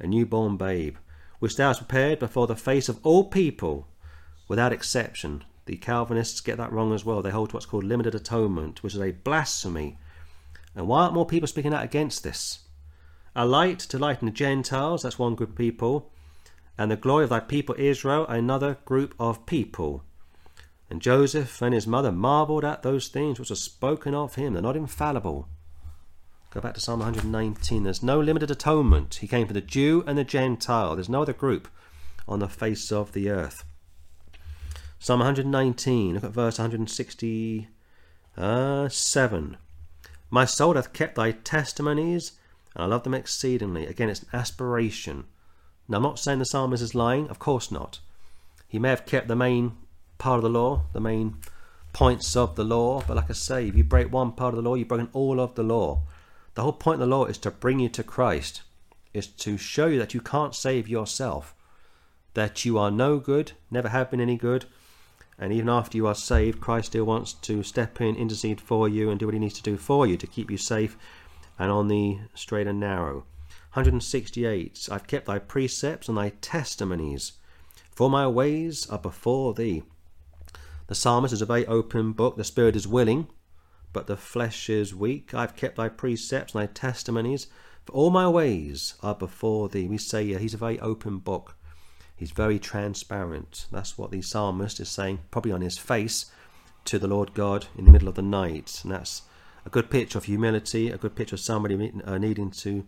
[0.00, 0.96] a newborn babe,
[1.38, 3.86] which thou hast prepared before the face of all people,
[4.48, 5.44] without exception.
[5.66, 7.22] The Calvinists get that wrong as well.
[7.22, 9.98] They hold to what's called limited atonement, which is a blasphemy.
[10.74, 12.60] And why aren't more people speaking out against this?
[13.36, 16.10] A light to lighten the Gentiles, that's one group of people,
[16.80, 20.02] and the glory of thy people Israel, another group of people.
[20.88, 24.54] And Joseph and his mother marveled at those things which are spoken of him.
[24.54, 25.46] They're not infallible.
[26.50, 27.82] Go back to Psalm 119.
[27.82, 29.16] There's no limited atonement.
[29.16, 30.96] He came for the Jew and the Gentile.
[30.96, 31.68] There's no other group
[32.26, 33.62] on the face of the earth.
[34.98, 37.68] Psalm 119, look at verse 167.
[38.38, 38.88] Uh,
[40.30, 42.32] My soul hath kept thy testimonies,
[42.74, 43.84] and I love them exceedingly.
[43.84, 45.26] Again, it's an aspiration.
[45.90, 47.98] Now, I'm not saying the psalmist is lying, of course not.
[48.68, 49.72] He may have kept the main
[50.18, 51.38] part of the law, the main
[51.92, 54.68] points of the law, but like I say, if you break one part of the
[54.68, 56.02] law, you've broken all of the law.
[56.54, 58.62] The whole point of the law is to bring you to Christ,
[59.12, 61.56] is to show you that you can't save yourself,
[62.34, 64.66] that you are no good, never have been any good,
[65.40, 69.10] and even after you are saved, Christ still wants to step in, intercede for you,
[69.10, 70.96] and do what he needs to do for you to keep you safe
[71.58, 73.24] and on the straight and narrow.
[73.72, 77.34] 168 I've kept thy precepts and thy testimonies,
[77.94, 79.84] for my ways are before thee.
[80.88, 82.36] The psalmist is a very open book.
[82.36, 83.28] The spirit is willing,
[83.92, 85.34] but the flesh is weak.
[85.34, 87.46] I've kept thy precepts and thy testimonies,
[87.86, 89.86] for all my ways are before thee.
[89.86, 91.54] We say yeah, he's a very open book.
[92.16, 93.66] He's very transparent.
[93.70, 96.26] That's what the psalmist is saying, probably on his face,
[96.86, 98.80] to the Lord God in the middle of the night.
[98.82, 99.22] And that's
[99.64, 102.84] a good picture of humility, a good picture of somebody uh, needing to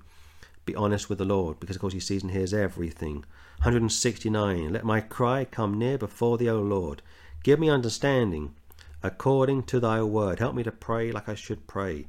[0.65, 3.25] be honest with the Lord, because of course he sees and hears everything.
[3.63, 4.73] 169.
[4.73, 7.03] Let my cry come near before thee, O Lord.
[7.43, 8.55] Give me understanding
[9.03, 10.39] according to thy word.
[10.39, 12.07] Help me to pray like I should pray.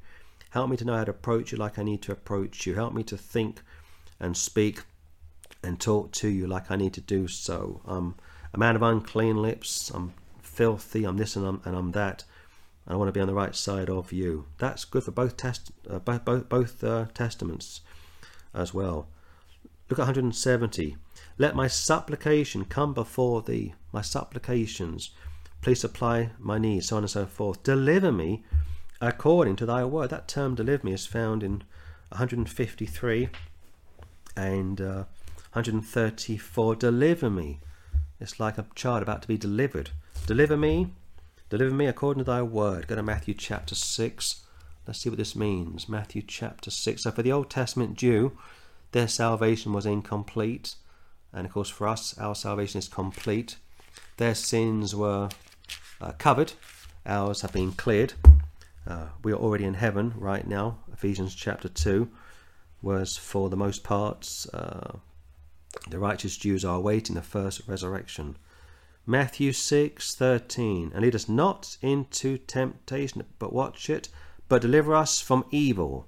[0.52, 2.76] Help me to know how to approach you like I need to approach you.
[2.76, 3.62] Help me to think
[4.20, 4.84] and speak
[5.64, 7.82] and talk to you like I need to do so.
[7.86, 8.16] I'm
[8.54, 9.90] a man of unclean lips.
[9.90, 11.06] I'm filthy.
[11.06, 12.24] I'm this and I'm, and I'm that.
[12.88, 14.46] I want to be on the right side of you.
[14.60, 17.82] That's good for both test, uh, both both, both uh, testaments
[18.54, 19.08] as well.
[19.90, 20.98] Look at 170.
[21.38, 23.74] Let my supplication come before thee.
[23.92, 25.12] My supplications
[25.64, 27.64] Please supply my needs, so on and so forth.
[27.64, 28.44] Deliver me
[29.00, 30.10] according to thy word.
[30.10, 31.64] That term deliver me is found in
[32.10, 33.30] 153
[34.36, 35.06] and uh,
[35.54, 36.76] 134.
[36.76, 37.62] Deliver me.
[38.20, 39.92] It's like a child about to be delivered.
[40.28, 40.92] Deliver me.
[41.50, 42.88] Deliver me according to thy word.
[42.88, 44.43] Go to Matthew chapter 6.
[44.86, 45.88] Let's see what this means.
[45.88, 47.04] Matthew chapter 6.
[47.04, 48.38] So for the Old Testament Jew,
[48.92, 50.76] their salvation was incomplete.
[51.32, 53.58] And of course, for us, our salvation is complete.
[54.18, 55.30] Their sins were
[56.02, 56.54] uh, covered,
[57.06, 58.14] ours have been cleared.
[58.86, 60.80] Uh, we are already in heaven right now.
[60.92, 62.10] Ephesians chapter 2
[62.82, 64.98] was for the most part, uh,
[65.90, 68.38] the righteous Jews are awaiting the first resurrection.
[69.06, 74.10] Matthew 6:13 and lead us not into temptation but watch it
[74.54, 76.06] but deliver us from evil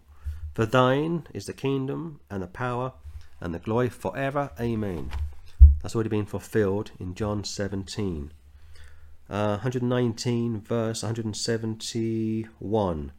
[0.53, 2.93] for thine is the kingdom and the power
[3.41, 5.09] and the glory forever amen
[5.81, 8.31] that's already been fulfilled in John 17
[9.27, 13.11] uh, 119, verse 171.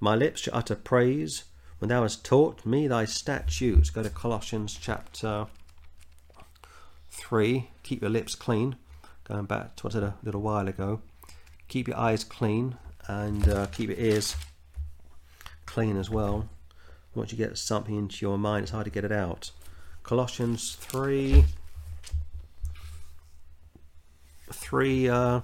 [0.00, 1.44] My lips shall utter praise
[1.78, 3.90] when thou hast taught me thy statutes.
[3.90, 5.48] Go to Colossians chapter
[7.10, 7.68] 3.
[7.82, 8.76] Keep your lips clean.
[9.24, 11.02] Going back to what I said a little while ago.
[11.68, 14.34] Keep your eyes clean and uh, keep your ears
[15.74, 16.48] clean as well.
[17.16, 19.50] Once you get something into your mind, it's hard to get it out.
[20.04, 21.44] Colossians 3
[24.52, 25.40] 3 uh,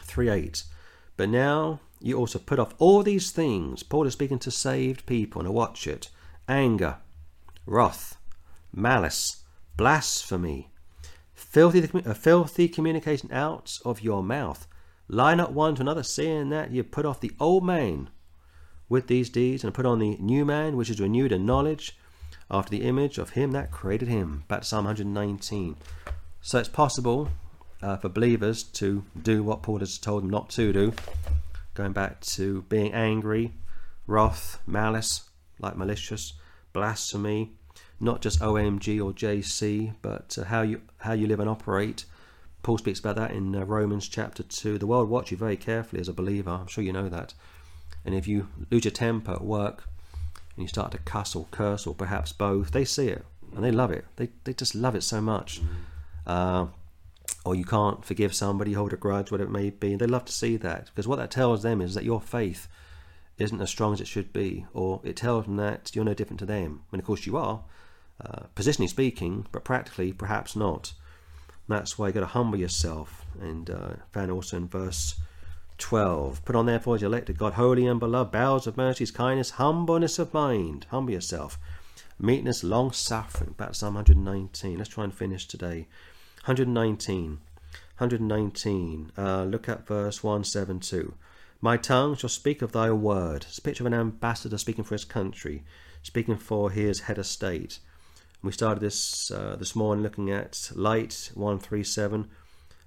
[0.00, 0.64] 3 8.
[1.16, 3.84] But now you also put off all these things.
[3.84, 5.44] Paul is speaking to saved people.
[5.44, 6.10] Now watch it
[6.48, 6.96] anger,
[7.64, 8.16] wrath,
[8.72, 9.44] malice,
[9.76, 10.72] blasphemy,
[11.32, 14.66] filthy, uh, filthy communication out of your mouth.
[15.06, 18.10] Lie not one to another, saying that you put off the old man
[18.88, 21.96] with these deeds and put on the new man, which is renewed in knowledge
[22.50, 24.44] after the image of him that created him.
[24.48, 25.76] Back to Psalm 119.
[26.40, 27.28] So it's possible
[27.82, 30.92] uh, for believers to do what Paul has told them not to do.
[31.74, 33.52] Going back to being angry,
[34.06, 35.28] wrath, malice,
[35.60, 36.32] like malicious,
[36.72, 37.52] blasphemy,
[38.00, 42.04] not just OMG or JC, but uh, how you how you live and operate.
[42.62, 44.78] Paul speaks about that in uh, Romans chapter 2.
[44.78, 46.50] The world watch you very carefully as a believer.
[46.50, 47.34] I'm sure you know that.
[48.08, 49.84] And if you lose your temper at work
[50.56, 53.22] and you start to cuss or curse or perhaps both, they see it
[53.54, 54.06] and they love it.
[54.16, 55.60] They, they just love it so much.
[56.26, 56.68] Uh,
[57.44, 59.94] or you can't forgive somebody, hold a grudge, whatever it may be.
[59.94, 62.66] They love to see that because what that tells them is that your faith
[63.36, 66.40] isn't as strong as it should be, or it tells them that you're no different
[66.40, 66.84] to them.
[66.88, 67.62] When of course you are,
[68.24, 70.94] uh, positionally speaking, but practically perhaps not.
[71.68, 73.26] That's why you got to humble yourself.
[73.38, 75.16] And uh, found also in verse
[75.78, 76.44] 12.
[76.44, 80.34] Put on therefore as elected God, holy and beloved, bowels of mercies, kindness, humbleness of
[80.34, 80.86] mind.
[80.90, 81.58] Humble yourself.
[82.18, 83.54] Meekness, long suffering.
[83.58, 84.78] To Psalm 119.
[84.78, 85.86] Let's try and finish today.
[86.44, 87.38] 119.
[87.98, 89.12] 119.
[89.16, 91.14] Uh, look at verse 172.
[91.60, 93.46] My tongue shall speak of thy word.
[93.48, 95.64] It's a picture of an ambassador speaking for his country,
[96.02, 97.80] speaking for his head of state.
[98.42, 102.28] We started this uh, this morning looking at light 137,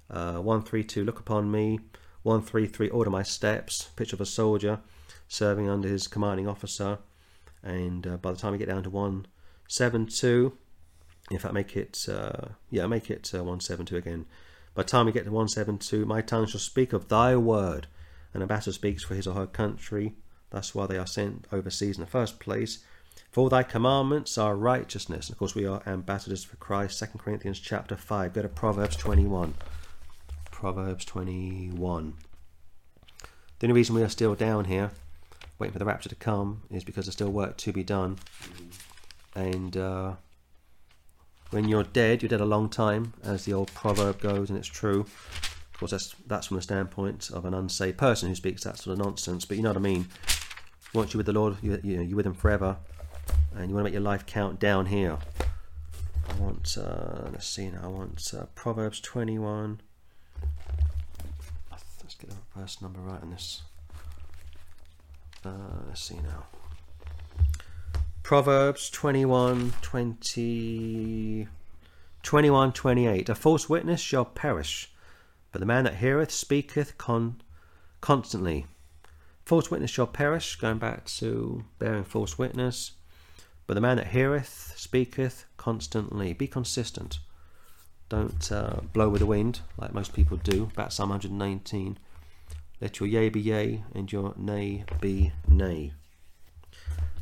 [0.08, 1.04] uh, 132.
[1.04, 1.80] Look upon me.
[2.22, 2.88] 133.
[2.90, 3.90] Order my steps.
[3.96, 4.80] Picture of a soldier
[5.28, 6.98] serving under his commanding officer.
[7.62, 10.52] And uh, by the time we get down to 172,
[11.30, 14.26] in fact, make it uh, yeah, make it uh, 172 again.
[14.74, 17.86] By the time we get to 172, my tongue shall speak of thy word.
[18.34, 20.14] An ambassador speaks for his or her country.
[20.50, 22.84] That's why they are sent overseas in the first place.
[23.30, 25.30] For thy commandments are righteousness.
[25.30, 26.98] Of course, we are ambassadors for Christ.
[26.98, 28.34] 2 Corinthians chapter 5.
[28.34, 29.54] Go to Proverbs 21.
[30.62, 32.14] Proverbs 21.
[33.58, 34.92] The only reason we are still down here,
[35.58, 38.20] waiting for the rapture to come, is because there's still work to be done.
[39.34, 40.12] And uh,
[41.50, 44.68] when you're dead, you're dead a long time, as the old proverb goes, and it's
[44.68, 45.00] true.
[45.00, 48.96] Of course, that's that's from the standpoint of an unsaved person who speaks that sort
[48.96, 49.44] of nonsense.
[49.44, 50.06] But you know what I mean.
[50.94, 52.76] Once you're with the Lord, you, you know, you're with Him forever,
[53.56, 55.18] and you want to make your life count down here.
[56.28, 57.80] I want, uh, let's see now.
[57.82, 59.80] I want uh, Proverbs 21.
[62.12, 63.62] Let's get the verse number right on this.
[65.42, 65.50] Uh,
[65.86, 66.44] let's see now.
[68.22, 71.48] Proverbs 21, 20,
[72.22, 73.28] 21, 28.
[73.30, 74.92] A false witness shall perish,
[75.52, 77.40] but the man that heareth speaketh con,
[78.02, 78.66] constantly.
[79.46, 82.92] False witness shall perish, going back to bearing false witness,
[83.66, 86.34] but the man that heareth speaketh constantly.
[86.34, 87.20] Be consistent.
[88.12, 90.66] Don't uh, blow with the wind like most people do.
[90.76, 91.98] Back Psalm 119.
[92.78, 95.92] Let your yea be yea and your nay be nay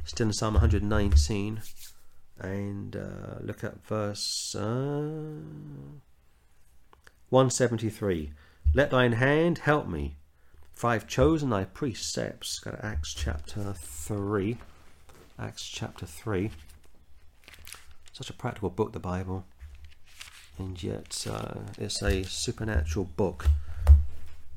[0.04, 1.62] still in Psalm 119
[2.40, 5.30] and uh, look at verse uh,
[7.28, 8.32] 173.
[8.74, 10.16] Let thine hand help me,
[10.72, 12.58] for I have chosen thy precepts.
[12.58, 14.58] Go to Acts chapter 3.
[15.38, 16.50] Acts chapter 3.
[18.12, 19.44] Such a practical book, the Bible,
[20.60, 23.46] and yet uh, it's a supernatural book.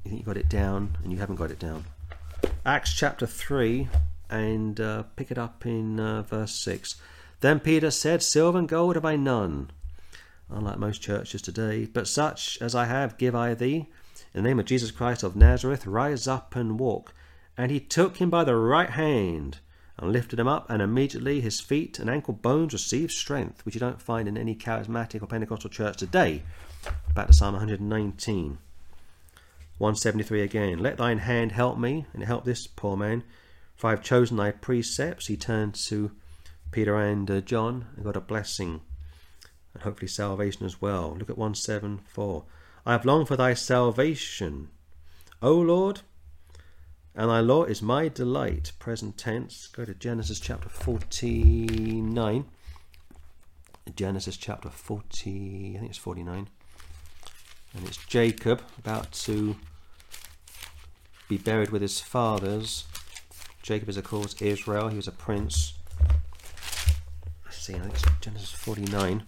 [0.03, 1.85] You think you got it down, and you haven't got it down.
[2.65, 3.87] Acts chapter 3
[4.29, 6.95] and uh, pick it up in uh, verse 6.
[7.39, 9.71] Then Peter said, Silver and gold have I none,
[10.49, 13.87] unlike most churches today, but such as I have give I thee.
[14.33, 17.13] In the name of Jesus Christ of Nazareth, rise up and walk.
[17.57, 19.59] And he took him by the right hand
[19.97, 23.79] and lifted him up, and immediately his feet and ankle bones received strength, which you
[23.79, 26.43] don't find in any charismatic or Pentecostal church today.
[27.13, 28.57] Back to Psalm 119.
[29.77, 30.79] 173 again.
[30.79, 33.23] Let thine hand help me, and help this poor man
[33.75, 35.27] for I have chosen thy precepts.
[35.27, 36.11] He turned to
[36.71, 38.81] Peter and uh, John and got a blessing
[39.73, 41.15] and hopefully salvation as well.
[41.17, 42.45] Look at 174.
[42.85, 44.69] I have longed for thy salvation,
[45.41, 46.01] O Lord,
[47.16, 48.72] and thy law is my delight.
[48.80, 49.68] Present tense.
[49.68, 52.45] Go to Genesis chapter 49.
[53.95, 56.47] Genesis chapter 40, I think it's 49.
[57.76, 59.55] And it's Jacob about to
[61.28, 62.86] be buried with his fathers
[63.64, 64.89] Jacob is, of course, Israel.
[64.89, 65.74] He was a prince.
[67.45, 69.24] Let's see, I think it's Genesis 49.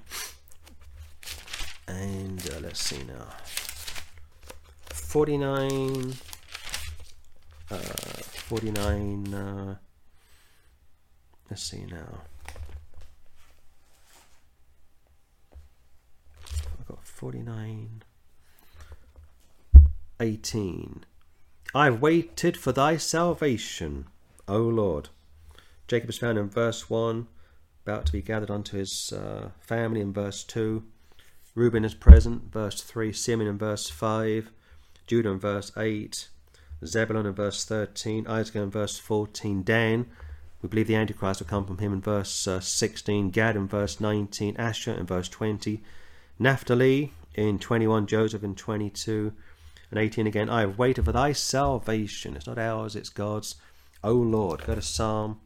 [1.88, 3.28] And uh, let's see now.
[4.88, 6.16] 49.
[7.70, 9.34] Uh, 49.
[9.34, 9.76] Uh,
[11.50, 12.22] let's see now.
[16.80, 18.04] I've got 49.
[20.20, 21.06] 18.
[21.74, 24.08] I've waited for thy salvation.
[24.48, 25.10] O Lord.
[25.88, 27.28] Jacob is found in verse 1,
[27.86, 30.84] about to be gathered unto his uh, family in verse 2.
[31.54, 33.14] Reuben is present, verse 3.
[33.14, 34.52] Simeon in verse 5.
[35.08, 36.30] Judah in verse 8.
[36.84, 38.28] Zebulun in verse 13.
[38.28, 39.64] Issachar in verse 14.
[39.64, 40.08] Dan,
[40.62, 43.30] we believe the Antichrist will come from him in verse uh, 16.
[43.30, 44.58] Gad in verse 19.
[44.58, 45.82] Asher in verse 20.
[46.40, 48.08] Naphtali in 21.
[48.08, 49.34] Joseph in 22.
[49.92, 50.50] And 18 again.
[50.50, 52.36] I have waited for thy salvation.
[52.36, 53.56] It's not ours, it's God's.
[54.04, 54.66] O Lord.
[54.66, 55.40] Go to Psalm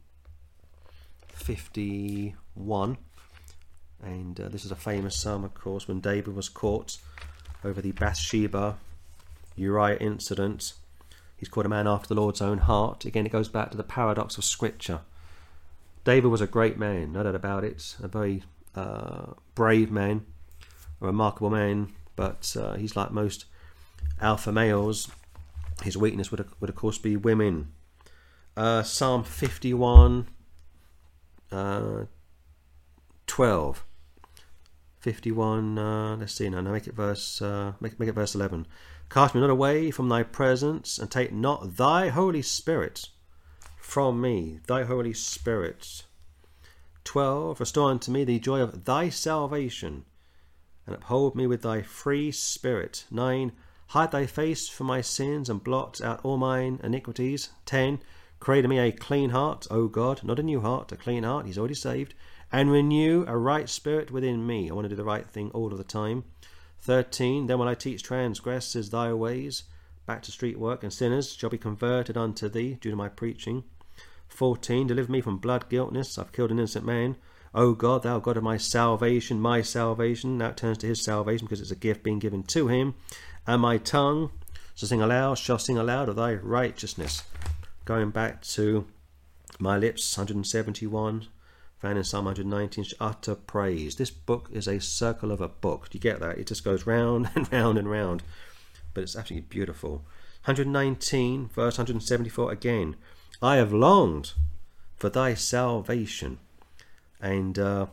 [1.34, 2.98] 51.
[4.02, 6.96] And uh, this is a famous psalm, of course, when David was caught
[7.64, 8.78] over the Bathsheba
[9.56, 10.72] Uriah incident.
[11.40, 13.04] He's called a man after the Lord's own heart.
[13.04, 15.00] Again, it goes back to the paradox of Scripture.
[16.04, 18.44] David was a great man, no doubt about it, a very
[18.76, 20.24] uh, brave man,
[21.00, 23.46] a remarkable man but uh, he's like most
[24.20, 25.10] alpha males.
[25.82, 27.72] His weakness would, would of course, be women.
[28.54, 30.28] Uh, Psalm 51,
[31.50, 32.04] uh,
[33.26, 33.84] 12.
[34.98, 38.66] 51, uh, let's see now, now make it verse, uh, make, make it verse 11.
[39.10, 43.08] Cast me not away from thy presence, and take not thy Holy Spirit
[43.76, 46.04] from me, thy Holy Spirit.
[47.02, 47.58] 12.
[47.58, 50.04] Restore unto me the joy of thy salvation,
[50.86, 53.04] and uphold me with thy free spirit.
[53.10, 53.50] 9.
[53.88, 57.50] Hide thy face from my sins, and blot out all mine iniquities.
[57.66, 58.00] 10.
[58.38, 61.46] Create in me a clean heart, O God, not a new heart, a clean heart.
[61.46, 62.14] He's already saved
[62.52, 64.70] and renew a right spirit within me.
[64.70, 66.24] I want to do the right thing all of the time.
[66.82, 67.46] 13.
[67.46, 69.64] Then will I teach transgressors thy ways.
[70.06, 73.64] Back to street work, and sinners shall be converted unto thee due to my preaching.
[74.28, 74.86] 14.
[74.86, 76.18] Deliver me from blood guiltness.
[76.18, 77.16] I've killed an innocent man.
[77.54, 80.38] O God, thou God of my salvation, my salvation.
[80.38, 82.94] Now it turns to his salvation because it's a gift being given to him.
[83.46, 84.30] And my tongue
[84.74, 87.24] shall sing aloud, shall sing aloud of thy righteousness.
[87.84, 88.86] Going back to
[89.58, 91.26] my lips, 171
[91.80, 93.96] found in Psalm 119, utter praise.
[93.96, 95.88] This book is a circle of a book.
[95.88, 96.38] Do you get that?
[96.38, 98.22] It just goes round and round and round,
[98.92, 100.04] but it's absolutely beautiful.
[100.44, 102.96] 119, verse 174 again.
[103.42, 104.32] I have longed
[104.96, 106.38] for thy salvation.
[107.20, 107.86] And uh,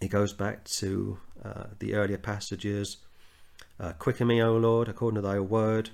[0.00, 2.98] it goes back to uh, the earlier passages.
[3.78, 5.90] Uh, Quicken me, O Lord, according to thy word,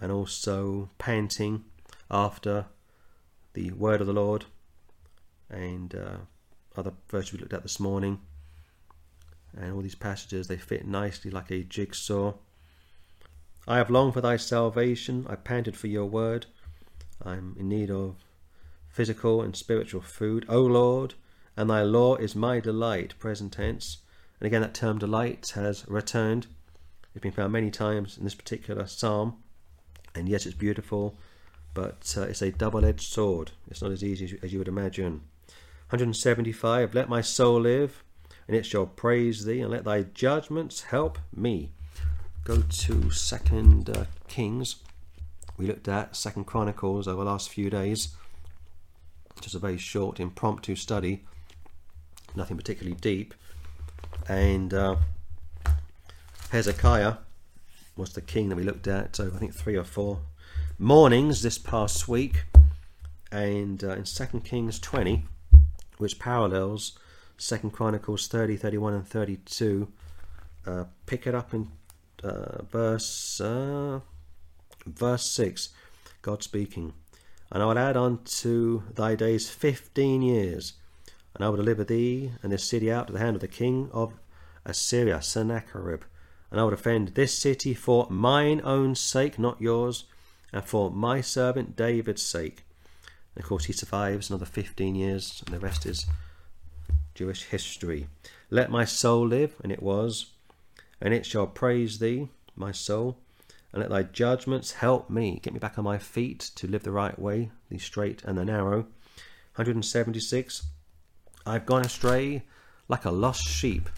[0.00, 1.64] and also panting
[2.10, 2.66] after
[3.54, 4.46] the word of the Lord.
[5.48, 6.16] And uh,
[6.76, 8.20] other verses we looked at this morning.
[9.56, 12.34] And all these passages, they fit nicely like a jigsaw.
[13.66, 15.26] I have longed for thy salvation.
[15.28, 16.46] I panted for your word.
[17.24, 18.16] I'm in need of
[18.88, 20.46] physical and spiritual food.
[20.48, 21.14] O Lord,
[21.56, 23.98] and thy law is my delight, present tense.
[24.38, 26.46] And again, that term delight has returned.
[27.14, 29.36] It's been found many times in this particular psalm.
[30.14, 31.18] And yes, it's beautiful,
[31.74, 33.52] but uh, it's a double edged sword.
[33.70, 35.22] It's not as easy as you, as you would imagine.
[35.90, 38.04] 175 Let my soul live,
[38.46, 41.72] and it shall praise thee, and let thy judgments help me.
[42.44, 44.76] Go to Second uh, Kings.
[45.56, 48.14] We looked at Second Chronicles over the last few days.
[49.40, 51.24] Just a very short, impromptu study,
[52.36, 53.34] nothing particularly deep.
[54.28, 54.94] And uh,
[56.50, 57.14] Hezekiah
[57.96, 60.20] was the king that we looked at over, I think, three or four
[60.78, 62.44] mornings this past week.
[63.32, 65.26] And uh, in Second Kings 20,
[66.00, 66.98] which parallels
[67.36, 69.88] Second Chronicles 30, 31, and 32.
[70.66, 71.70] Uh, pick it up in
[72.22, 74.00] uh, verse uh,
[74.86, 75.70] verse 6.
[76.22, 76.92] God speaking.
[77.50, 80.74] And I will add unto thy days fifteen years,
[81.34, 83.88] and I will deliver thee and this city out to the hand of the king
[83.92, 84.12] of
[84.64, 86.02] Assyria, Sennacherib.
[86.50, 90.04] And I will defend this city for mine own sake, not yours,
[90.52, 92.64] and for my servant David's sake.
[93.36, 96.06] Of course, he survives another 15 years, and the rest is
[97.14, 98.08] Jewish history.
[98.50, 100.26] Let my soul live, and it was,
[101.00, 103.16] and it shall praise thee, my soul,
[103.72, 106.90] and let thy judgments help me, get me back on my feet to live the
[106.90, 108.86] right way, the straight and the narrow.
[109.54, 110.66] 176.
[111.46, 112.42] I've gone astray
[112.88, 113.88] like a lost sheep.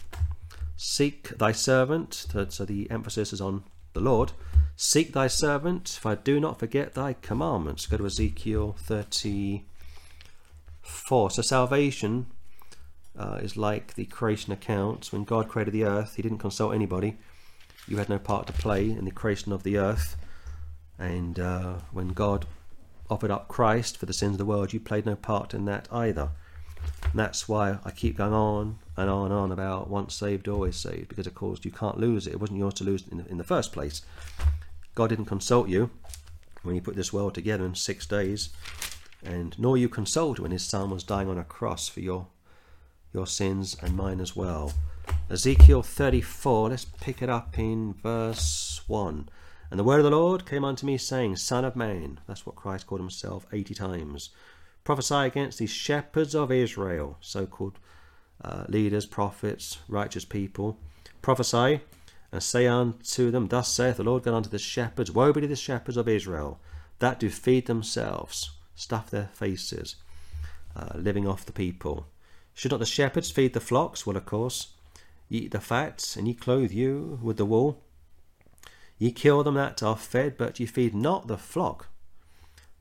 [0.77, 3.63] Seek thy servant, so the emphasis is on
[3.93, 4.31] the Lord.
[4.75, 7.85] Seek thy servant, if I do not forget thy commandments.
[7.85, 11.31] Go to Ezekiel 34.
[11.31, 12.27] So salvation
[13.17, 15.11] uh, is like the creation accounts.
[15.11, 17.17] When God created the earth, he didn't consult anybody.
[17.87, 20.15] You had no part to play in the creation of the earth.
[20.97, 22.45] And uh, when God
[23.09, 25.87] offered up Christ for the sins of the world, you played no part in that
[25.91, 26.29] either.
[27.03, 30.75] And that's why I keep going on and on and on about once saved, always
[30.75, 32.33] saved, because of course you can't lose it.
[32.33, 34.01] It wasn't yours to lose in the, in the first place.
[34.95, 35.89] God didn't consult you
[36.63, 38.49] when He put this world together in six days,
[39.23, 42.27] and nor you consoled when His Son was dying on a cross for your
[43.13, 44.73] your sins and mine as well.
[45.29, 49.29] Ezekiel 34, let's pick it up in verse 1.
[49.69, 52.55] And the word of the Lord came unto me, saying, Son of man, that's what
[52.55, 54.29] Christ called himself 80 times,
[54.83, 57.79] prophesy against these shepherds of Israel, so called
[58.43, 60.77] uh, leaders, prophets, righteous people.
[61.21, 61.81] Prophesy
[62.31, 65.47] and say unto them, Thus saith the Lord God unto the shepherds, Woe be to
[65.47, 66.59] the shepherds of Israel,
[66.99, 69.95] that do feed themselves, stuff their faces,
[70.75, 72.07] uh, living off the people.
[72.55, 74.05] Should not the shepherds feed the flocks?
[74.05, 74.73] Well, of course.
[75.29, 77.81] Ye eat the fat, and ye clothe you with the wool.
[78.97, 81.87] Ye kill them that are fed, but ye feed not the flock.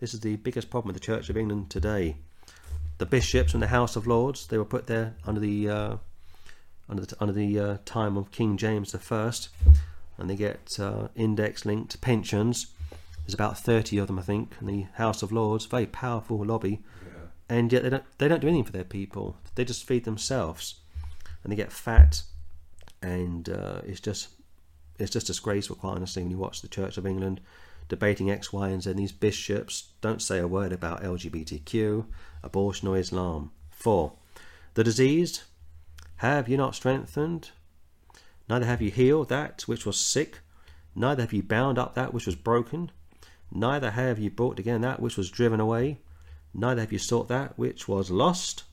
[0.02, 2.16] This is the biggest problem with the Church of England today.
[2.98, 5.96] The bishops and the House of Lords, they were put there under the uh,
[6.88, 9.32] under the, under the uh, time of King James I,
[10.18, 12.66] and they get uh, index linked pensions.
[13.24, 16.82] There's about 30 of them, I think, in the House of Lords, very powerful lobby.
[17.04, 17.56] Yeah.
[17.56, 19.36] And yet they don't, they don't do anything for their people.
[19.54, 20.80] They just feed themselves.
[21.44, 22.24] And they get fat.
[23.00, 24.30] And uh, it's just
[24.98, 27.40] it's just disgraceful, quite honestly, when you watch the Church of England
[27.88, 28.92] debating X, Y, and Z.
[28.92, 32.06] These bishops don't say a word about LGBTQ,
[32.42, 33.50] abortion, or Islam.
[33.70, 34.12] 4.
[34.74, 35.42] The diseased,
[36.16, 37.50] have you not strengthened?
[38.48, 40.40] Neither have you healed that which was sick,
[40.94, 42.90] neither have you bound up that which was broken,
[43.50, 45.98] neither have you brought again that which was driven away,
[46.54, 48.64] neither have you sought that which was lost,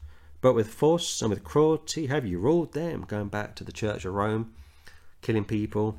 [0.41, 3.02] but with force and with cruelty have you ruled them.
[3.02, 4.53] Going back to the Church of Rome,
[5.22, 5.98] killing people.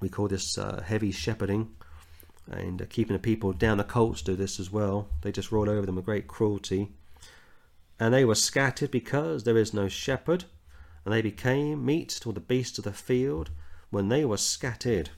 [0.00, 1.70] We call this uh, heavy shepherding
[2.50, 3.78] and uh, keeping the people down.
[3.78, 5.08] The cults do this as well.
[5.22, 6.92] They just rule over them with great cruelty.
[7.98, 10.44] And they were scattered because there is no shepherd
[11.04, 13.50] and they became meat to the beasts of the field
[13.90, 15.10] when they were scattered.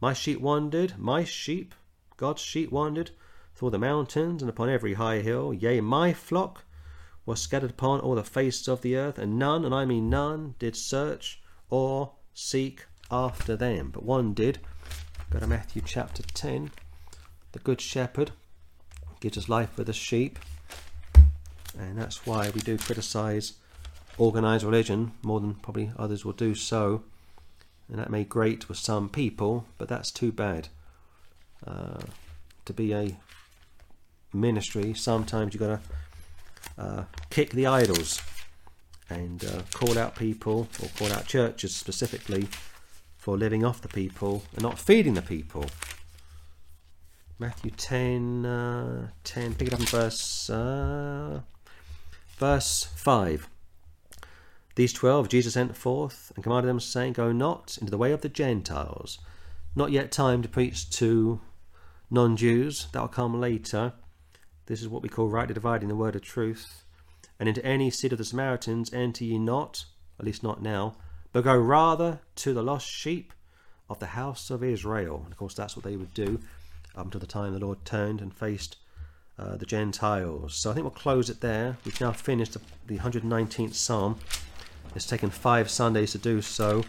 [0.00, 1.74] My sheep wandered, my sheep,
[2.16, 3.10] God's sheep wandered
[3.54, 5.52] through the mountains and upon every high hill.
[5.52, 6.64] Yea, my flock
[7.24, 10.54] was scattered upon all the face of the earth, and none, and I mean none,
[10.58, 11.40] did search
[11.70, 13.90] or seek after them.
[13.90, 14.58] But one did.
[15.32, 16.72] Go to Matthew chapter 10.
[17.52, 18.32] The Good Shepherd
[19.20, 20.38] gives us life for the sheep.
[21.78, 23.54] And that's why we do criticize
[24.18, 27.04] organized religion more than probably others will do so.
[27.88, 30.68] And that may grate with some people, but that's too bad.
[31.66, 32.02] Uh,
[32.66, 33.16] to be a
[34.34, 35.80] ministry, sometimes you've got
[36.76, 38.20] to uh, kick the idols
[39.08, 42.48] and uh, call out people or call out churches specifically
[43.22, 45.64] for living off the people and not feeding the people.
[47.38, 51.40] Matthew 10, uh, 10 pick it up in verse, uh,
[52.36, 53.48] verse 5.
[54.74, 58.22] These twelve Jesus sent forth and commanded them, saying, Go not into the way of
[58.22, 59.20] the Gentiles.
[59.76, 61.40] Not yet time to preach to
[62.10, 63.92] non Jews, that will come later.
[64.66, 66.82] This is what we call rightly dividing the word of truth.
[67.38, 69.84] And into any city of the Samaritans enter ye not,
[70.18, 70.96] at least not now,
[71.32, 73.32] but go rather to the lost sheep
[73.88, 75.20] of the house of Israel.
[75.24, 76.40] And of course, that's what they would do
[76.94, 78.76] up until the time the Lord turned and faced
[79.38, 80.54] uh, the Gentiles.
[80.54, 81.76] So I think we'll close it there.
[81.84, 84.18] We've now finished the, the 119th Psalm.
[84.94, 86.84] It's taken five Sundays to do so,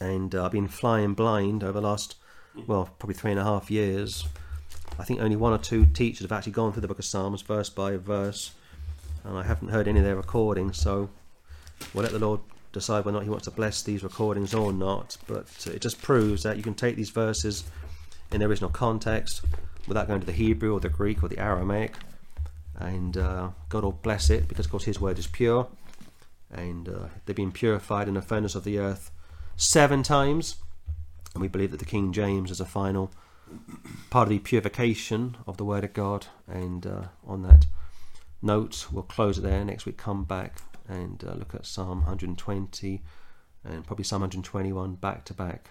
[0.00, 2.16] and uh, I've been flying blind over the last,
[2.66, 4.26] well, probably three and a half years.
[4.98, 7.42] I think only one or two teachers have actually gone through the book of Psalms
[7.42, 8.52] verse by verse,
[9.22, 11.10] and I haven't heard any of their recordings, so
[11.92, 12.40] we'll let the Lord
[12.78, 15.16] decide whether or not He wants to bless these recordings or not.
[15.26, 17.64] But uh, it just proves that you can take these verses
[18.32, 19.42] in their original context
[19.86, 21.94] without going to the Hebrew or the Greek or the Aramaic,
[22.76, 25.68] and uh, God will bless it because, of course, His word is pure
[26.50, 29.10] and uh, they've been purified in the furnace of the earth
[29.56, 30.56] seven times.
[31.34, 33.10] And we believe that the King James is a final
[34.10, 36.26] part of the purification of the Word of God.
[36.46, 37.66] And uh, on that
[38.40, 39.64] note, we'll close it there.
[39.64, 40.56] Next week, come back
[40.88, 43.02] and uh, look at Psalm 120
[43.64, 45.70] and probably Psalm 121 back to back.